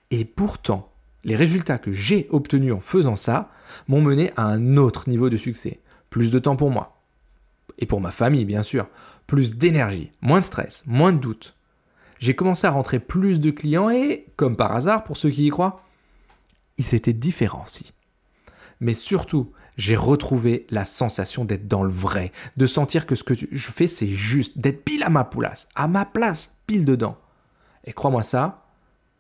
Et 0.10 0.26
pourtant, 0.26 0.92
les 1.24 1.36
résultats 1.36 1.78
que 1.78 1.92
j'ai 1.92 2.28
obtenus 2.32 2.74
en 2.74 2.80
faisant 2.80 3.16
ça 3.16 3.52
m'ont 3.88 4.02
mené 4.02 4.32
à 4.36 4.46
un 4.46 4.78
autre 4.78 5.10
niveau 5.10 5.30
de 5.30 5.38
succès. 5.38 5.80
Plus 6.10 6.32
de 6.32 6.40
temps 6.40 6.56
pour 6.56 6.72
moi. 6.72 7.01
Et 7.80 7.86
pour 7.86 8.02
ma 8.02 8.12
famille, 8.12 8.46
bien 8.46 8.64
sûr. 8.64 8.88
Plus 9.28 9.58
d'énergie, 9.58 10.12
moins 10.22 10.40
de 10.40 10.46
stress, 10.46 10.84
moins 10.88 11.14
de 11.14 11.20
doutes. 11.20 11.56
J'ai 12.20 12.36
commencé 12.36 12.68
à 12.68 12.72
rentrer 12.72 13.00
plus 13.00 13.40
de 13.40 13.52
clients 13.52 13.90
et, 13.90 14.28
comme 14.36 14.56
par 14.56 14.76
hasard, 14.76 15.04
pour 15.04 15.18
ceux 15.18 15.30
qui 15.30 15.48
y 15.48 15.50
croient, 15.50 15.84
ils 16.78 16.94
étaient 16.96 17.14
différents 17.14 17.64
aussi 17.64 17.94
mais 18.82 18.96
surtout, 18.96 19.54
j'ai 19.78 19.96
retrouvé 19.96 20.66
la 20.70 20.84
sensation 20.84 21.46
d'être 21.46 21.68
dans 21.68 21.84
le 21.84 21.92
vrai, 21.92 22.34
de 22.58 22.66
sentir 22.66 23.06
que 23.06 23.16
ce 23.16 23.24
que 23.24 23.36
je 23.36 23.72
fais, 23.72 23.88
c'est 23.88 24.08
juste, 24.08 24.58
d'être 24.58 24.84
pile 24.84 25.04
à 25.04 25.10
ma 25.10 25.24
place, 25.24 25.70
à 25.76 25.88
ma 25.88 26.04
place, 26.04 26.58
pile 26.68 26.84
dedans. 26.84 27.18
Et 27.86 27.94
crois-moi 27.94 28.24
ça, 28.24 28.66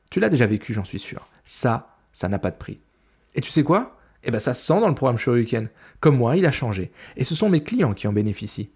tu 0.09 0.19
l'as 0.19 0.29
déjà 0.29 0.47
vécu, 0.47 0.73
j'en 0.73 0.83
suis 0.83 0.99
sûr. 0.99 1.25
Ça, 1.45 1.95
ça 2.11 2.27
n'a 2.27 2.39
pas 2.39 2.51
de 2.51 2.57
prix. 2.57 2.81
Et 3.35 3.41
tu 3.41 3.51
sais 3.51 3.63
quoi? 3.63 3.97
Eh 4.23 4.31
bien, 4.31 4.39
ça 4.39 4.53
se 4.53 4.65
sent 4.65 4.79
dans 4.79 4.87
le 4.87 4.95
programme 4.95 5.17
Shoryuken. 5.17 5.69
Comme 5.99 6.17
moi, 6.17 6.37
il 6.37 6.45
a 6.45 6.51
changé. 6.51 6.91
Et 7.17 7.23
ce 7.23 7.35
sont 7.35 7.49
mes 7.49 7.63
clients 7.63 7.93
qui 7.93 8.07
en 8.07 8.13
bénéficient. 8.13 8.71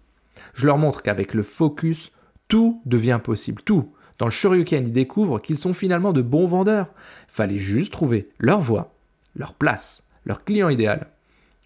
Je 0.54 0.66
leur 0.66 0.78
montre 0.78 1.02
qu'avec 1.02 1.34
le 1.34 1.42
focus, 1.42 2.12
tout 2.48 2.82
devient 2.84 3.20
possible. 3.22 3.62
Tout. 3.62 3.92
Dans 4.18 4.26
le 4.26 4.32
Shoryuken, 4.32 4.86
ils 4.86 4.92
découvrent 4.92 5.40
qu'ils 5.40 5.58
sont 5.58 5.74
finalement 5.74 6.12
de 6.12 6.22
bons 6.22 6.46
vendeurs. 6.46 6.88
Fallait 7.28 7.56
juste 7.56 7.92
trouver 7.92 8.28
leur 8.38 8.60
voie, 8.60 8.94
leur 9.34 9.54
place 9.54 10.06
leur 10.26 10.44
client 10.44 10.68
idéal, 10.68 11.06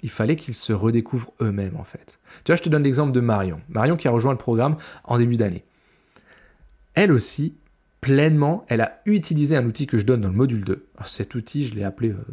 il 0.02 0.10
fallait 0.10 0.36
qu'ils 0.36 0.54
se 0.54 0.72
redécouvrent 0.72 1.32
eux-mêmes 1.40 1.76
en 1.76 1.84
fait. 1.84 2.18
Tu 2.44 2.52
vois, 2.52 2.56
je 2.56 2.62
te 2.62 2.68
donne 2.68 2.84
l'exemple 2.84 3.12
de 3.12 3.20
Marion. 3.20 3.60
Marion 3.68 3.96
qui 3.96 4.06
a 4.06 4.12
rejoint 4.12 4.32
le 4.32 4.38
programme 4.38 4.76
en 5.04 5.18
début 5.18 5.36
d'année. 5.36 5.64
Elle 6.94 7.10
aussi, 7.10 7.56
pleinement, 8.00 8.64
elle 8.68 8.80
a 8.80 9.00
utilisé 9.04 9.56
un 9.56 9.66
outil 9.66 9.86
que 9.86 9.98
je 9.98 10.06
donne 10.06 10.22
dans 10.22 10.28
le 10.28 10.34
module 10.34 10.64
2. 10.64 10.86
cet 11.04 11.34
outil, 11.34 11.66
je 11.66 11.74
l'ai 11.74 11.84
appelé 11.84 12.10
euh, 12.10 12.24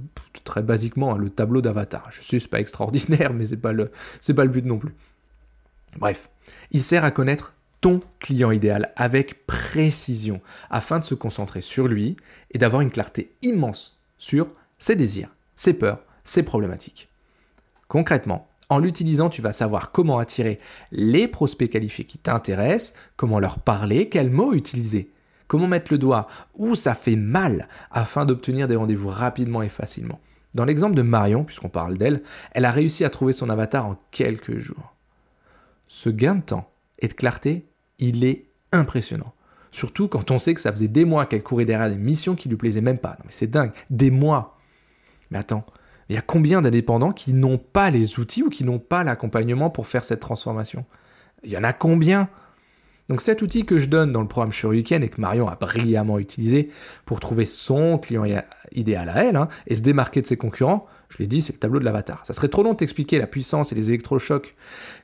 très 0.44 0.62
basiquement 0.62 1.14
hein, 1.14 1.18
le 1.18 1.30
tableau 1.30 1.62
d'avatar. 1.62 2.10
Je 2.12 2.22
sais, 2.22 2.40
c'est 2.40 2.48
pas 2.48 2.60
extraordinaire, 2.60 3.34
mais 3.36 3.46
c'est 3.46 3.62
pas 3.62 3.74
le, 3.74 3.92
c'est 4.22 4.34
pas 4.34 4.46
le 4.46 4.52
but 4.52 4.66
non 4.66 4.78
plus. 4.78 4.96
Bref, 5.98 6.30
il 6.72 6.82
sert 6.82 7.04
à 7.04 7.12
connaître 7.12 7.54
ton 7.82 8.02
client 8.20 8.52
idéal 8.52 8.92
avec 8.96 9.46
précision 9.46 10.42
afin 10.70 11.00
de 11.00 11.04
se 11.04 11.16
concentrer 11.16 11.62
sur 11.62 11.88
lui 11.88 12.18
et 12.52 12.58
d'avoir 12.58 12.82
une 12.82 12.92
clarté 12.92 13.36
immense 13.42 14.00
sur 14.18 14.50
ses 14.80 14.96
désirs, 14.96 15.30
ses 15.56 15.78
peurs, 15.78 16.00
c'est 16.24 16.44
problématique. 16.44 17.10
Concrètement, 17.88 18.48
en 18.70 18.80
l'utilisant, 18.80 19.30
tu 19.30 19.42
vas 19.42 19.54
savoir 19.54 19.92
comment 19.92 20.20
attirer 20.20 20.60
les 20.92 21.28
prospects 21.28 21.70
qualifiés 21.70 22.06
qui 22.06 22.18
t'intéressent, 22.18 22.94
comment 23.16 23.40
leur 23.40 23.60
parler, 23.60 24.10
quels 24.10 24.30
mots 24.30 24.54
utiliser, 24.54 25.12
comment 25.48 25.68
mettre 25.68 25.92
le 25.92 25.98
doigt 25.98 26.28
où 26.56 26.76
ça 26.76 26.96
fait 26.96 27.16
mal 27.16 27.68
afin 27.92 28.26
d'obtenir 28.26 28.68
des 28.68 28.76
rendez-vous 28.76 29.10
rapidement 29.10 29.62
et 29.62 29.70
facilement. 29.70 30.20
Dans 30.54 30.66
l'exemple 30.66 30.96
de 30.96 31.02
Marion, 31.02 31.44
puisqu'on 31.44 31.70
parle 31.70 31.98
d'elle, 31.98 32.24
elle 32.52 32.66
a 32.66 32.72
réussi 32.72 33.06
à 33.06 33.10
trouver 33.10 33.34
son 33.34 33.50
avatar 33.50 33.86
en 33.86 33.98
quelques 34.12 34.58
jours. 34.58 34.96
Ce 35.88 36.10
gain 36.10 36.36
de 36.36 36.42
temps 36.42 36.70
et 37.00 37.08
de 37.08 37.14
clarté, 37.14 37.66
il 38.00 38.24
est 38.24 38.46
impressionnant. 38.72 39.34
Surtout 39.72 40.08
quand 40.08 40.32
on 40.32 40.40
sait 40.40 40.54
que 40.54 40.62
ça 40.62 40.72
faisait 40.72 40.88
des 40.88 41.06
mois 41.06 41.26
qu'elle 41.26 41.44
courait 41.44 41.66
derrière 41.66 41.90
des 41.90 41.98
missions 41.98 42.36
qui 42.36 42.50
lui 42.50 42.58
plaisaient 42.58 42.82
même 42.82 42.98
pas. 42.98 43.12
Non 43.12 43.26
mais 43.26 43.32
c'est 43.32 43.48
dingue, 43.48 43.72
des 43.90 44.12
mois. 44.12 44.58
Mais 45.30 45.38
attends, 45.38 45.66
il 46.10 46.16
y 46.16 46.18
a 46.18 46.22
combien 46.22 46.62
d'indépendants 46.62 47.12
qui 47.12 47.34
n'ont 47.34 47.58
pas 47.58 47.90
les 47.90 48.20
outils 48.20 48.44
ou 48.44 48.50
qui 48.50 48.64
n'ont 48.64 48.80
pas 48.80 49.04
l'accompagnement 49.04 49.70
pour 49.70 49.88
faire 49.88 50.04
cette 50.04 50.22
transformation? 50.22 50.86
Il 51.44 51.52
y 51.52 51.58
en 51.58 51.64
a 51.64 51.74
combien? 51.74 52.30
Donc 53.10 53.22
cet 53.22 53.42
outil 53.42 53.66
que 53.66 53.80
je 53.80 53.88
donne 53.88 54.12
dans 54.12 54.22
le 54.22 54.28
programme 54.28 54.52
Weekend 54.66 55.04
et 55.04 55.10
que 55.10 55.22
Marion 55.22 55.48
a 55.48 55.56
brillamment 55.56 56.20
utilisé 56.20 56.70
pour 57.06 57.20
trouver 57.20 57.46
son 57.46 57.98
client 57.98 58.26
idéal 58.74 59.10
à 59.10 59.24
elle 59.24 59.36
hein, 59.36 59.48
et 59.66 59.76
se 59.76 59.82
démarquer 59.82 60.22
de 60.22 60.28
ses 60.28 60.38
concurrents, 60.38 60.86
je 61.10 61.20
l'ai 61.20 61.28
dit, 61.28 61.42
c'est 61.42 61.54
le 61.54 61.60
tableau 61.60 61.80
de 61.80 61.86
l'avatar. 61.86 62.26
Ça 62.26 62.34
serait 62.34 62.50
trop 62.50 62.64
long 62.64 62.74
de 62.74 62.78
t'expliquer 62.78 63.18
la 63.18 63.28
puissance 63.28 63.72
et 63.72 63.76
les 63.76 63.90
électrochocs 63.90 64.56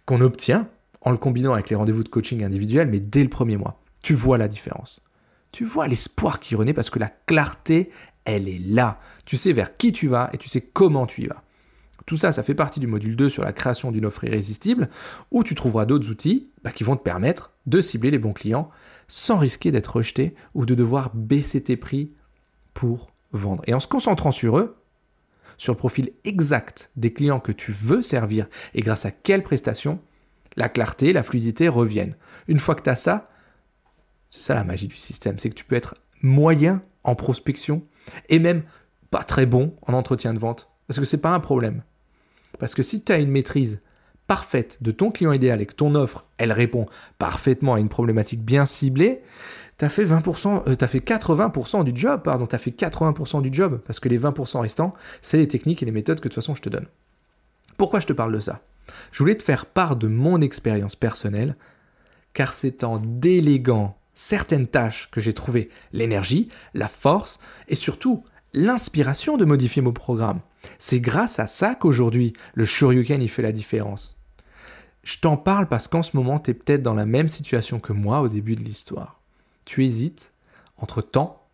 qu'on 0.05 0.19
obtient 0.21 0.67
en 1.01 1.11
le 1.11 1.17
combinant 1.17 1.53
avec 1.53 1.69
les 1.69 1.75
rendez-vous 1.75 2.03
de 2.03 2.09
coaching 2.09 2.43
individuels, 2.43 2.89
mais 2.89 2.99
dès 2.99 3.23
le 3.23 3.29
premier 3.29 3.57
mois, 3.57 3.79
tu 4.01 4.13
vois 4.13 4.37
la 4.37 4.47
différence. 4.47 5.01
Tu 5.51 5.63
vois 5.63 5.87
l'espoir 5.87 6.39
qui 6.39 6.55
renaît 6.55 6.73
parce 6.73 6.89
que 6.89 6.99
la 6.99 7.11
clarté, 7.25 7.89
elle 8.25 8.49
est 8.49 8.59
là. 8.59 8.99
Tu 9.25 9.37
sais 9.37 9.53
vers 9.53 9.77
qui 9.77 9.91
tu 9.91 10.07
vas 10.07 10.29
et 10.33 10.37
tu 10.37 10.49
sais 10.49 10.61
comment 10.61 11.05
tu 11.05 11.23
y 11.23 11.27
vas. 11.27 11.43
Tout 12.05 12.17
ça, 12.17 12.31
ça 12.31 12.43
fait 12.43 12.55
partie 12.55 12.79
du 12.79 12.87
module 12.87 13.15
2 13.15 13.29
sur 13.29 13.43
la 13.43 13.53
création 13.53 13.91
d'une 13.91 14.05
offre 14.05 14.23
irrésistible, 14.23 14.89
où 15.31 15.43
tu 15.43 15.55
trouveras 15.55 15.85
d'autres 15.85 16.09
outils 16.09 16.49
bah, 16.63 16.71
qui 16.71 16.83
vont 16.83 16.95
te 16.95 17.03
permettre 17.03 17.51
de 17.65 17.81
cibler 17.81 18.11
les 18.11 18.19
bons 18.19 18.33
clients 18.33 18.69
sans 19.07 19.37
risquer 19.37 19.71
d'être 19.71 19.97
rejeté 19.97 20.35
ou 20.53 20.65
de 20.65 20.75
devoir 20.75 21.11
baisser 21.13 21.61
tes 21.63 21.77
prix 21.77 22.11
pour 22.73 23.11
vendre. 23.31 23.63
Et 23.67 23.73
en 23.73 23.79
se 23.79 23.87
concentrant 23.87 24.31
sur 24.31 24.57
eux, 24.57 24.75
sur 25.57 25.73
le 25.73 25.77
profil 25.77 26.11
exact 26.23 26.91
des 26.95 27.13
clients 27.13 27.39
que 27.39 27.51
tu 27.51 27.71
veux 27.71 28.01
servir 28.01 28.47
et 28.73 28.81
grâce 28.81 29.05
à 29.05 29.11
quelle 29.11 29.43
prestation, 29.43 29.99
la 30.55 30.69
clarté, 30.69 31.13
la 31.13 31.23
fluidité 31.23 31.67
reviennent. 31.67 32.15
Une 32.47 32.59
fois 32.59 32.75
que 32.75 32.83
tu 32.83 32.89
as 32.89 32.95
ça, 32.95 33.29
c'est 34.29 34.41
ça 34.41 34.55
la 34.55 34.63
magie 34.63 34.87
du 34.87 34.95
système, 34.95 35.37
c'est 35.39 35.49
que 35.49 35.55
tu 35.55 35.65
peux 35.65 35.75
être 35.75 35.95
moyen 36.21 36.81
en 37.03 37.15
prospection 37.15 37.83
et 38.29 38.39
même 38.39 38.63
pas 39.11 39.23
très 39.23 39.45
bon 39.45 39.75
en 39.83 39.93
entretien 39.93 40.33
de 40.33 40.39
vente. 40.39 40.71
Parce 40.87 40.99
que 40.99 41.05
ce 41.05 41.15
n'est 41.15 41.21
pas 41.21 41.29
un 41.29 41.39
problème. 41.39 41.83
Parce 42.63 42.75
que 42.75 42.81
si 42.81 43.03
tu 43.03 43.11
as 43.11 43.17
une 43.17 43.29
maîtrise 43.29 43.81
parfaite 44.25 44.77
de 44.81 44.91
ton 44.91 45.11
client 45.11 45.33
idéal 45.33 45.61
et 45.61 45.65
que 45.65 45.75
ton 45.75 45.95
offre, 45.95 46.23
elle 46.37 46.53
répond 46.53 46.85
parfaitement 47.19 47.73
à 47.73 47.81
une 47.81 47.89
problématique 47.89 48.41
bien 48.41 48.65
ciblée, 48.65 49.21
tu 49.77 49.83
as 49.83 49.89
fait 49.89 50.05
20%, 50.05 50.63
euh, 50.69 50.75
80% 50.75 51.83
du 51.83 51.91
job, 51.93 52.21
pardon, 52.23 52.47
tu 52.47 52.55
as 52.55 52.59
fait 52.59 52.71
80% 52.71 53.41
du 53.41 53.49
job, 53.51 53.81
parce 53.85 53.99
que 53.99 54.07
les 54.07 54.17
20% 54.17 54.61
restants, 54.61 54.93
c'est 55.19 55.35
les 55.35 55.49
techniques 55.49 55.83
et 55.83 55.85
les 55.85 55.91
méthodes 55.91 56.21
que 56.21 56.29
de 56.29 56.33
toute 56.33 56.41
façon 56.41 56.55
je 56.55 56.61
te 56.61 56.69
donne. 56.69 56.85
Pourquoi 57.75 57.99
je 57.99 58.07
te 58.07 58.13
parle 58.13 58.31
de 58.31 58.39
ça? 58.39 58.61
Je 59.11 59.19
voulais 59.19 59.35
te 59.35 59.43
faire 59.43 59.65
part 59.65 59.97
de 59.97 60.07
mon 60.07 60.39
expérience 60.39 60.95
personnelle, 60.95 61.57
car 62.31 62.53
c'est 62.53 62.85
en 62.85 62.97
déléguant 62.97 63.97
certaines 64.13 64.67
tâches 64.67 65.11
que 65.11 65.19
j'ai 65.19 65.33
trouvé 65.33 65.69
l'énergie, 65.91 66.47
la 66.73 66.87
force 66.87 67.41
et 67.67 67.75
surtout 67.75 68.23
l'inspiration 68.53 69.37
de 69.37 69.45
modifier 69.45 69.81
mon 69.81 69.91
programme. 69.91 70.39
C'est 70.77 70.99
grâce 70.99 71.39
à 71.39 71.47
ça 71.47 71.75
qu'aujourd'hui, 71.75 72.33
le 72.53 72.65
Shoryuken 72.65 73.21
y 73.21 73.27
fait 73.27 73.41
la 73.41 73.51
différence. 73.51 74.23
Je 75.03 75.17
t'en 75.17 75.35
parle 75.35 75.67
parce 75.67 75.87
qu'en 75.87 76.03
ce 76.03 76.15
moment, 76.15 76.39
tu 76.39 76.51
es 76.51 76.53
peut-être 76.53 76.83
dans 76.83 76.93
la 76.93 77.05
même 77.05 77.29
situation 77.29 77.79
que 77.79 77.93
moi 77.93 78.21
au 78.21 78.29
début 78.29 78.55
de 78.55 78.63
l'histoire. 78.63 79.21
Tu 79.65 79.83
hésites 79.83 80.31
entre 80.77 81.01
temps 81.01 81.45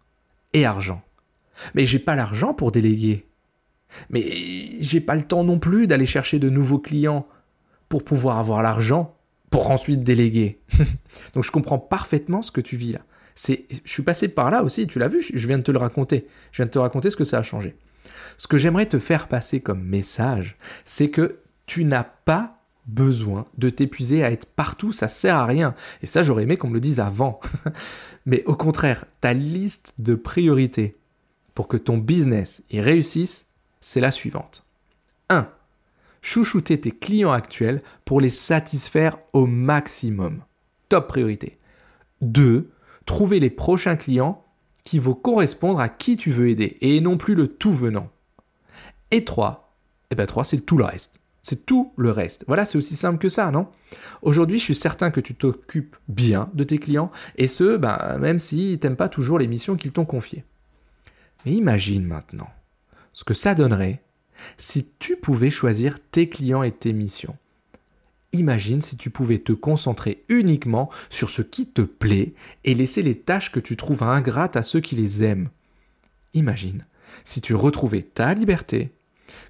et 0.54 0.66
argent. 0.66 1.02
Mais 1.74 1.86
j'ai 1.86 2.00
pas 2.00 2.16
l'argent 2.16 2.54
pour 2.54 2.72
déléguer. 2.72 3.26
Mais 4.10 4.24
j'ai 4.80 5.02
pas 5.02 5.16
le 5.16 5.24
temps 5.24 5.44
non 5.44 5.58
plus 5.58 5.88
d'aller 5.88 6.06
chercher 6.06 6.38
de 6.38 6.50
nouveaux 6.50 6.80
clients 6.80 7.28
pour 7.88 8.04
pouvoir 8.04 8.38
avoir 8.38 8.62
l'argent 8.62 9.16
pour 9.50 9.72
ensuite 9.72 10.04
déléguer. 10.04 10.62
Donc 11.34 11.44
je 11.44 11.52
comprends 11.52 11.80
parfaitement 11.80 12.44
ce 12.44 12.52
que 12.52 12.62
tu 12.62 12.78
vis 12.78 12.94
là. 12.94 13.02
Je 13.48 13.56
suis 13.86 14.04
passé 14.04 14.28
par 14.28 14.52
là 14.52 14.64
aussi, 14.64 14.86
tu 14.86 15.00
l'as 15.00 15.08
vu, 15.08 15.22
je 15.22 15.48
viens 15.48 15.58
de 15.58 15.64
te 15.64 15.72
le 15.72 15.80
raconter. 15.80 16.28
Je 16.52 16.58
viens 16.58 16.66
de 16.66 16.72
te 16.72 16.80
raconter 16.80 17.10
ce 17.10 17.16
que 17.16 17.24
ça 17.24 17.40
a 17.40 17.44
changé. 17.44 17.76
Ce 18.38 18.48
que 18.48 18.58
j'aimerais 18.58 18.86
te 18.86 19.00
faire 19.00 19.28
passer 19.28 19.62
comme 19.62 19.84
message, 19.84 20.58
c'est 20.84 21.10
que 21.10 21.40
tu 21.66 21.86
n'as 21.86 22.04
pas 22.04 22.60
besoin 22.86 23.46
de 23.58 23.70
t'épuiser 23.70 24.24
à 24.24 24.32
être 24.32 24.46
partout, 24.46 24.92
ça 24.92 25.08
sert 25.08 25.36
à 25.36 25.46
rien. 25.46 25.76
Et 26.02 26.08
ça, 26.08 26.24
j'aurais 26.24 26.44
aimé 26.44 26.58
qu'on 26.58 26.70
me 26.70 26.74
le 26.74 26.80
dise 26.80 27.00
avant. 27.00 27.40
Mais 28.26 28.44
au 28.46 28.56
contraire, 28.56 29.06
ta 29.22 29.34
liste 29.34 29.96
de 30.00 30.16
priorités 30.16 30.98
pour 31.54 31.68
que 31.68 31.78
ton 31.78 31.98
business 31.98 32.64
y 32.72 32.82
réussisse, 32.82 33.46
c'est 33.80 34.02
la 34.02 34.12
suivante. 34.12 34.66
1. 35.30 35.48
Chouchouter 36.22 36.80
tes 36.80 36.92
clients 36.92 37.32
actuels 37.32 37.82
pour 38.06 38.20
les 38.20 38.30
satisfaire 38.30 39.18
au 39.34 39.46
maximum. 39.46 40.42
Top 40.90 41.08
priorité. 41.08 41.58
2. 42.22 42.70
Trouver 43.10 43.40
les 43.40 43.50
prochains 43.50 43.96
clients 43.96 44.46
qui 44.84 45.00
vont 45.00 45.16
correspondre 45.16 45.80
à 45.80 45.90
qui 45.90 46.16
tu 46.16 46.30
veux 46.30 46.48
aider 46.48 46.78
et 46.82 47.02
non 47.02 47.18
plus 47.18 47.34
le 47.34 47.48
tout 47.48 47.74
venant. 47.74 48.12
Et 49.10 49.26
3. 49.26 49.76
Et 50.12 50.16
ben 50.16 50.28
3, 50.28 50.44
c'est 50.44 50.60
tout 50.60 50.78
le 50.78 50.84
reste. 50.84 51.20
C'est 51.42 51.66
tout 51.66 51.92
le 51.98 52.12
reste. 52.12 52.46
Voilà, 52.46 52.66
c'est 52.66 52.78
aussi 52.78 52.96
simple 52.96 53.18
que 53.18 53.28
ça, 53.28 53.50
non? 53.50 53.68
Aujourd'hui, 54.22 54.60
je 54.60 54.64
suis 54.66 54.76
certain 54.76 55.10
que 55.10 55.22
tu 55.22 55.34
t'occupes 55.34 55.96
bien 56.08 56.52
de 56.54 56.64
tes 56.64 56.78
clients, 56.78 57.10
et 57.36 57.48
ce, 57.48 57.78
ben, 57.78 58.20
même 58.20 58.40
s'ils 58.40 58.78
n'aiment 58.84 58.96
pas 58.96 59.10
toujours 59.10 59.40
les 59.40 59.48
missions 59.48 59.76
qu'ils 59.76 59.92
t'ont 59.92 60.06
confiées. 60.06 60.44
Mais 61.48 61.54
imagine 61.54 62.06
maintenant 62.06 62.52
ce 63.14 63.24
que 63.24 63.34
ça 63.34 63.56
donnerait 63.56 64.04
si 64.58 64.92
tu 65.00 65.16
pouvais 65.16 65.50
choisir 65.50 65.98
tes 66.12 66.30
clients 66.30 66.62
et 66.62 66.72
tes 66.72 66.94
missions. 66.94 67.36
Imagine 68.32 68.82
si 68.82 68.96
tu 68.96 69.10
pouvais 69.10 69.40
te 69.40 69.54
concentrer 69.54 70.24
uniquement 70.30 70.90
sur 71.10 71.30
ce 71.30 71.42
qui 71.42 71.68
te 71.68 71.82
plaît 71.82 72.34
et 72.64 72.76
laisser 72.76 73.02
les 73.02 73.18
tâches 73.18 73.52
que 73.52 73.60
tu 73.60 73.76
trouves 73.76 74.04
ingrates 74.04 74.56
à 74.56 74.64
ceux 74.64 74.80
qui 74.80 74.96
les 74.96 75.24
aiment. 75.24 75.50
Imagine 76.34 76.86
si 77.24 77.42
tu 77.42 77.56
retrouvais 77.56 78.04
ta 78.04 78.34
liberté, 78.36 78.92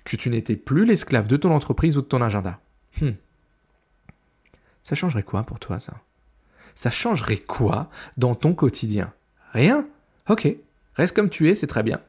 que 0.05 0.15
tu 0.15 0.29
n'étais 0.29 0.55
plus 0.55 0.85
l'esclave 0.85 1.27
de 1.27 1.35
ton 1.35 1.53
entreprise 1.53 1.97
ou 1.97 2.01
de 2.01 2.05
ton 2.05 2.21
agenda. 2.21 2.59
Hmm. 3.01 3.11
Ça 4.83 4.95
changerait 4.95 5.23
quoi 5.23 5.43
pour 5.43 5.59
toi 5.59 5.77
ça? 5.79 5.93
Ça 6.73 6.89
changerait 6.89 7.37
quoi 7.37 7.89
dans 8.17 8.35
ton 8.35 8.53
quotidien? 8.53 9.13
Rien? 9.51 9.87
Ok, 10.29 10.47
reste 10.95 11.15
comme 11.15 11.29
tu 11.29 11.49
es, 11.49 11.55
c'est 11.55 11.67
très 11.67 11.83
bien. 11.83 12.01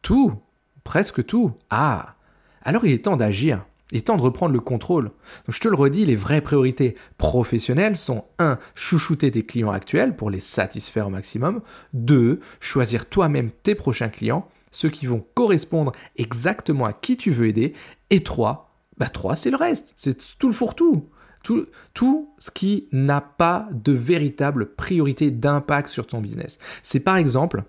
Tout, 0.00 0.40
presque 0.84 1.26
tout. 1.26 1.54
Ah, 1.70 2.14
alors 2.62 2.84
il 2.84 2.92
est 2.92 3.04
temps 3.04 3.16
d'agir. 3.16 3.64
Il 3.92 3.98
est 3.98 4.02
temps 4.02 4.16
de 4.16 4.22
reprendre 4.22 4.52
le 4.52 4.60
contrôle. 4.60 5.12
Je 5.48 5.60
te 5.60 5.68
le 5.68 5.76
redis, 5.76 6.06
les 6.06 6.16
vraies 6.16 6.40
priorités 6.40 6.96
professionnelles 7.18 7.96
sont 7.96 8.24
1. 8.38 8.58
Chouchouter 8.74 9.30
tes 9.30 9.44
clients 9.44 9.70
actuels 9.70 10.16
pour 10.16 10.30
les 10.30 10.40
satisfaire 10.40 11.06
au 11.06 11.10
maximum. 11.10 11.60
2. 11.92 12.40
Choisir 12.58 13.08
toi-même 13.08 13.50
tes 13.62 13.74
prochains 13.76 14.08
clients 14.08 14.48
ceux 14.72 14.88
qui 14.88 15.06
vont 15.06 15.24
correspondre 15.34 15.92
exactement 16.16 16.86
à 16.86 16.92
qui 16.92 17.16
tu 17.16 17.30
veux 17.30 17.46
aider. 17.46 17.74
Et 18.10 18.22
trois, 18.22 18.74
bah 18.98 19.08
trois, 19.08 19.36
c'est 19.36 19.50
le 19.50 19.56
reste. 19.56 19.92
C'est 19.96 20.16
tout 20.38 20.48
le 20.48 20.54
fourre-tout. 20.54 21.08
Tout, 21.44 21.66
tout 21.92 22.32
ce 22.38 22.50
qui 22.50 22.88
n'a 22.92 23.20
pas 23.20 23.68
de 23.72 23.92
véritable 23.92 24.74
priorité 24.74 25.30
d'impact 25.30 25.88
sur 25.88 26.06
ton 26.06 26.20
business. 26.20 26.58
C'est 26.82 27.00
par 27.00 27.16
exemple 27.16 27.64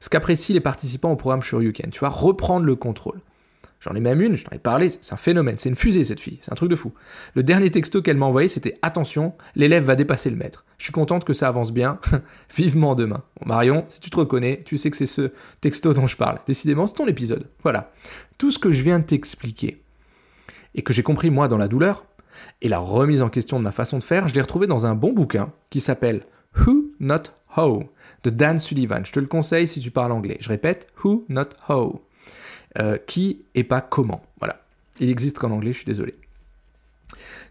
ce 0.00 0.08
qu'apprécient 0.08 0.54
les 0.54 0.60
participants 0.60 1.12
au 1.12 1.16
programme 1.16 1.42
Shoryuken. 1.42 1.90
Tu 1.90 2.00
vas 2.00 2.08
reprendre 2.08 2.66
le 2.66 2.76
contrôle. 2.76 3.20
J'en 3.80 3.94
ai 3.94 4.00
même 4.00 4.22
une, 4.22 4.34
je 4.34 4.44
t'en 4.44 4.56
ai 4.56 4.58
parlé, 4.58 4.88
c'est 4.88 5.12
un 5.12 5.18
phénomène, 5.18 5.56
c'est 5.58 5.68
une 5.68 5.76
fusée 5.76 6.04
cette 6.04 6.20
fille, 6.20 6.38
c'est 6.40 6.50
un 6.50 6.54
truc 6.54 6.70
de 6.70 6.76
fou. 6.76 6.94
Le 7.34 7.42
dernier 7.42 7.70
texto 7.70 8.00
qu'elle 8.00 8.16
m'a 8.16 8.26
envoyé, 8.26 8.48
c'était 8.48 8.78
attention, 8.80 9.34
l'élève 9.56 9.84
va 9.84 9.94
dépasser 9.94 10.30
le 10.30 10.36
maître. 10.36 10.64
Je 10.78 10.84
suis 10.84 10.92
contente 10.92 11.24
que 11.24 11.34
ça 11.34 11.48
avance 11.48 11.72
bien, 11.72 11.98
vivement 12.56 12.94
demain. 12.94 13.22
Bon, 13.40 13.48
Marion, 13.48 13.84
si 13.88 14.00
tu 14.00 14.08
te 14.08 14.16
reconnais, 14.16 14.60
tu 14.64 14.78
sais 14.78 14.90
que 14.90 14.96
c'est 14.96 15.04
ce 15.04 15.32
texto 15.60 15.92
dont 15.92 16.06
je 16.06 16.16
parle. 16.16 16.38
Décidément, 16.46 16.86
c'est 16.86 16.94
ton 16.94 17.06
épisode. 17.06 17.46
Voilà. 17.62 17.92
Tout 18.38 18.50
ce 18.50 18.58
que 18.58 18.72
je 18.72 18.82
viens 18.82 19.00
de 19.00 19.04
t'expliquer, 19.04 19.82
et 20.74 20.82
que 20.82 20.92
j'ai 20.92 21.02
compris 21.02 21.30
moi 21.30 21.48
dans 21.48 21.58
la 21.58 21.68
douleur, 21.68 22.04
et 22.62 22.68
la 22.68 22.78
remise 22.78 23.22
en 23.22 23.28
question 23.28 23.58
de 23.58 23.64
ma 23.64 23.72
façon 23.72 23.98
de 23.98 24.04
faire, 24.04 24.28
je 24.28 24.34
l'ai 24.34 24.40
retrouvé 24.40 24.66
dans 24.66 24.86
un 24.86 24.94
bon 24.94 25.12
bouquin 25.12 25.52
qui 25.70 25.80
s'appelle 25.80 26.22
Who 26.58 26.86
Not 27.00 27.30
How 27.56 27.84
de 28.24 28.30
Dan 28.30 28.58
Sullivan. 28.58 29.04
Je 29.04 29.12
te 29.12 29.20
le 29.20 29.26
conseille 29.26 29.68
si 29.68 29.80
tu 29.80 29.90
parles 29.90 30.12
anglais. 30.12 30.38
Je 30.40 30.48
répète, 30.48 30.88
Who 31.02 31.24
Not 31.28 31.50
How. 31.68 32.00
Euh, 32.78 32.98
qui 32.98 33.44
et 33.54 33.62
pas 33.62 33.80
comment. 33.80 34.22
Voilà. 34.40 34.60
Il 34.98 35.08
existe 35.08 35.38
qu'en 35.38 35.52
anglais, 35.52 35.72
je 35.72 35.78
suis 35.78 35.86
désolé. 35.86 36.16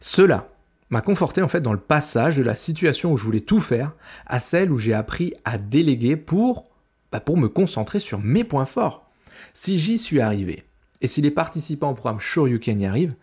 Cela 0.02 0.50
m'a 0.90 1.02
conforté 1.02 1.42
en 1.42 1.48
fait 1.48 1.62
dans 1.62 1.72
le 1.72 1.80
passage 1.80 2.36
de 2.36 2.44
la 2.44 2.56
situation 2.56 3.14
où 3.14 3.18
je 3.18 3.24
voulais 3.24 3.40
tout 3.40 3.62
faire 3.62 3.94
à 4.26 4.40
celle 4.40 4.72
où 4.72 4.78
j'ai 4.78 4.94
appris 4.94 5.34
à 5.46 5.58
déléguer 5.58 6.18
pour, 6.18 6.70
bah, 7.12 7.24
me 7.36 7.48
concentrer 7.48 8.00
sur 8.00 8.20
mes 8.20 8.44
points 8.44 8.66
forts. 8.66 9.10
Si 9.54 9.80
j'y 9.80 9.98
suis 9.98 10.20
arrivé, 10.20 10.66
et 11.00 11.08
si 11.08 11.22
les 11.22 11.32
participants 11.32 11.92
au 11.92 11.96
programme 11.96 12.20
Can 12.20 12.78
y 12.78 12.86
arrivent, 12.86 13.16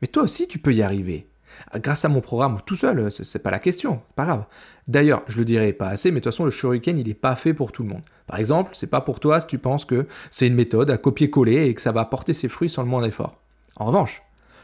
mais 0.00 0.08
toi 0.08 0.22
aussi 0.22 0.48
tu 0.48 0.58
peux 0.58 0.72
y 0.72 0.82
arriver. 0.82 1.28
Grâce 1.76 2.04
à 2.04 2.08
mon 2.08 2.20
programme 2.20 2.58
tout 2.64 2.74
seul, 2.74 3.10
c'est 3.10 3.42
pas 3.42 3.50
la 3.50 3.58
question, 3.58 4.00
pas 4.16 4.24
grave. 4.24 4.46
D'ailleurs, 4.88 5.22
je 5.28 5.38
le 5.38 5.44
dirai 5.44 5.72
pas 5.72 5.88
assez, 5.88 6.10
mais 6.10 6.20
de 6.20 6.24
toute 6.24 6.32
façon, 6.32 6.44
le 6.44 6.50
shuriken, 6.50 6.98
il 6.98 7.06
n'est 7.06 7.14
pas 7.14 7.36
fait 7.36 7.54
pour 7.54 7.70
tout 7.70 7.82
le 7.82 7.90
monde. 7.90 8.02
Par 8.26 8.38
exemple, 8.38 8.70
c'est 8.74 8.90
pas 8.90 9.00
pour 9.00 9.20
toi 9.20 9.40
si 9.40 9.46
tu 9.46 9.58
penses 9.58 9.84
que 9.84 10.06
c'est 10.30 10.46
une 10.46 10.54
méthode 10.54 10.90
à 10.90 10.98
copier-coller 10.98 11.66
et 11.66 11.74
que 11.74 11.82
ça 11.82 11.92
va 11.92 12.04
porter 12.04 12.32
ses 12.32 12.48
fruits 12.48 12.70
sans 12.70 12.82
le 12.82 12.88
moindre 12.88 13.06
effort. 13.06 13.38
En 13.76 13.86
revanche, 13.86 14.22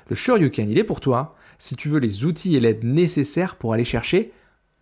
le 0.08 0.16
Shoryuken, 0.16 0.70
il 0.70 0.78
est 0.78 0.84
pour 0.84 1.00
toi 1.00 1.34
si 1.58 1.76
tu 1.76 1.88
veux 1.88 1.98
les 1.98 2.24
outils 2.24 2.56
et 2.56 2.60
l'aide 2.60 2.84
nécessaires 2.84 3.56
pour 3.56 3.74
aller 3.74 3.84
chercher 3.84 4.32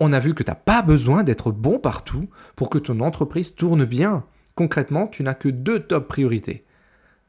on 0.00 0.12
a 0.12 0.20
vu 0.20 0.34
que 0.34 0.42
tu 0.42 0.50
n'as 0.50 0.56
pas 0.56 0.82
besoin 0.82 1.22
d'être 1.22 1.52
bon 1.52 1.78
partout 1.78 2.28
pour 2.56 2.68
que 2.68 2.78
ton 2.78 3.00
entreprise 3.00 3.54
tourne 3.54 3.84
bien. 3.84 4.24
Concrètement, 4.56 5.06
tu 5.06 5.22
n'as 5.22 5.34
que 5.34 5.48
deux 5.48 5.80
top 5.80 6.08
priorités. 6.08 6.64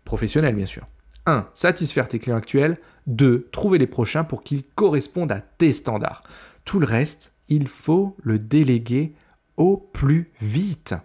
Professionnelles, 0.04 0.56
bien 0.56 0.66
sûr. 0.66 0.88
1. 1.28 1.48
Satisfaire 1.54 2.08
tes 2.08 2.18
clients 2.18 2.38
actuels. 2.38 2.80
2. 3.06 3.50
Trouver 3.52 3.78
les 3.78 3.88
prochains 3.88 4.24
pour 4.24 4.42
qu'ils 4.42 4.64
correspondent 4.64 5.32
à 5.32 5.42
tes 5.42 5.72
standards. 5.72 6.24
Tout 6.66 6.80
le 6.80 6.88
reste, 6.88 7.34
il 7.50 7.68
faut 7.68 8.16
le 8.22 8.40
déléguer 8.40 9.14
au 9.58 9.78
plus 9.78 10.32
vite. 10.42 10.96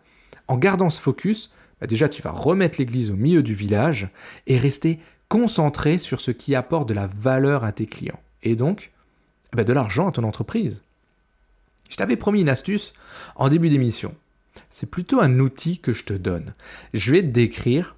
En 0.47 0.57
gardant 0.57 0.91
ce 0.91 1.01
focus, 1.01 1.51
bah 1.81 1.87
déjà 1.87 2.09
tu 2.09 2.23
vas 2.23 2.31
remettre 2.31 2.79
l'église 2.79 3.11
au 3.11 3.17
milieu 3.17 3.43
du 3.43 3.55
village 3.55 4.09
et 4.47 4.59
rester 4.59 5.01
concentré 5.29 5.99
sur 5.99 6.21
ce 6.21 6.31
qui 6.31 6.55
apporte 6.55 6.89
de 6.89 6.95
la 6.95 7.07
valeur 7.07 7.65
à 7.65 7.73
tes 7.73 7.87
clients. 7.87 8.21
Et 8.43 8.57
donc, 8.57 8.93
bah 9.53 9.65
de 9.65 9.73
l'argent 9.73 10.09
à 10.09 10.13
ton 10.13 10.25
entreprise. 10.25 10.83
Je 11.89 11.97
t'avais 11.97 12.17
promis 12.17 12.41
une 12.41 12.49
astuce 12.49 12.93
en 13.37 13.49
début 13.49 13.69
d'émission. 13.69 14.15
C'est 14.71 14.91
plutôt 14.91 15.21
un 15.21 15.41
outil 15.41 15.79
que 15.79 15.93
je 15.93 16.05
te 16.05 16.13
donne. 16.13 16.55
Je 16.93 17.13
vais 17.13 17.23
te 17.23 17.29
décrire 17.29 17.97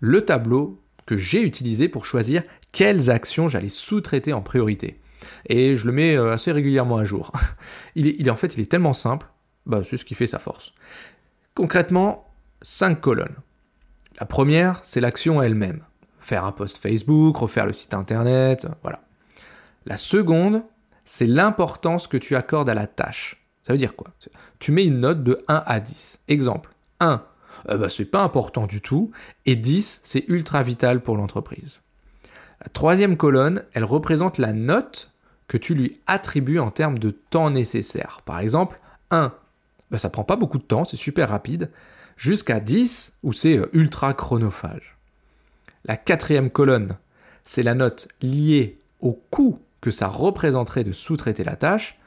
le 0.00 0.24
tableau 0.24 0.80
que 1.06 1.16
j'ai 1.16 1.42
utilisé 1.42 1.88
pour 1.88 2.04
choisir 2.04 2.42
quelles 2.72 3.10
actions 3.10 3.48
j'allais 3.48 3.68
sous-traiter 3.68 4.32
en 4.32 4.42
priorité 4.42 4.98
et 5.46 5.74
je 5.74 5.86
le 5.86 5.92
mets 5.92 6.16
euh, 6.16 6.32
assez 6.32 6.52
régulièrement 6.52 6.98
à 6.98 7.04
jour. 7.04 7.32
il, 7.94 8.06
est, 8.06 8.30
en 8.30 8.36
fait, 8.36 8.56
il 8.56 8.60
est 8.60 8.70
tellement 8.70 8.92
simple, 8.92 9.26
bah, 9.66 9.82
c'est 9.84 9.96
ce 9.96 10.04
qui 10.04 10.14
fait 10.14 10.26
sa 10.26 10.38
force. 10.38 10.72
Concrètement, 11.54 12.32
cinq 12.62 13.00
colonnes. 13.00 13.36
La 14.20 14.26
première, 14.26 14.80
c'est 14.82 15.00
l'action 15.00 15.42
elle-même. 15.42 15.82
Faire 16.18 16.44
un 16.44 16.52
post 16.52 16.78
Facebook, 16.78 17.36
refaire 17.36 17.66
le 17.66 17.72
site 17.72 17.94
internet, 17.94 18.66
voilà. 18.82 19.00
La 19.86 19.96
seconde, 19.96 20.62
c'est 21.04 21.26
l'importance 21.26 22.06
que 22.06 22.16
tu 22.16 22.36
accordes 22.36 22.68
à 22.68 22.74
la 22.74 22.86
tâche. 22.86 23.42
Ça 23.62 23.72
veut 23.72 23.78
dire 23.78 23.96
quoi? 23.96 24.08
Tu 24.58 24.72
mets 24.72 24.86
une 24.86 25.00
note 25.00 25.22
de 25.22 25.38
1 25.48 25.62
à 25.66 25.80
10. 25.80 26.20
Exemple, 26.28 26.74
1, 27.00 27.22
euh, 27.68 27.76
bah, 27.76 27.88
c'est 27.88 28.04
pas 28.04 28.22
important 28.22 28.66
du 28.66 28.80
tout, 28.80 29.10
et 29.46 29.56
10, 29.56 30.00
c'est 30.04 30.24
ultra 30.28 30.62
vital 30.62 31.02
pour 31.02 31.16
l'entreprise. 31.16 31.80
La 32.62 32.68
troisième 32.68 33.16
colonne, 33.16 33.64
elle 33.72 33.84
représente 33.84 34.38
la 34.38 34.52
note 34.52 35.12
que 35.46 35.56
tu 35.56 35.74
lui 35.74 36.00
attribues 36.06 36.58
en 36.58 36.70
termes 36.70 36.98
de 36.98 37.10
temps 37.10 37.50
nécessaire. 37.50 38.22
Par 38.24 38.40
exemple, 38.40 38.80
1, 39.10 39.32
bah, 39.90 39.98
ça 39.98 40.10
prend 40.10 40.24
pas 40.24 40.36
beaucoup 40.36 40.58
de 40.58 40.64
temps, 40.64 40.84
c'est 40.84 40.96
super 40.96 41.30
rapide, 41.30 41.70
jusqu'à 42.16 42.60
10, 42.60 43.14
où 43.22 43.32
c'est 43.32 43.56
euh, 43.56 43.70
ultra 43.72 44.12
chronophage. 44.12 44.98
La 45.84 45.96
quatrième 45.96 46.50
colonne, 46.50 46.96
c'est 47.44 47.62
la 47.62 47.74
note 47.74 48.08
liée 48.20 48.78
au 49.00 49.12
coût 49.12 49.60
que 49.80 49.90
ça 49.90 50.08
représenterait 50.08 50.84
de 50.84 50.92
sous-traiter 50.92 51.44
la 51.44 51.56
tâche. 51.56 51.98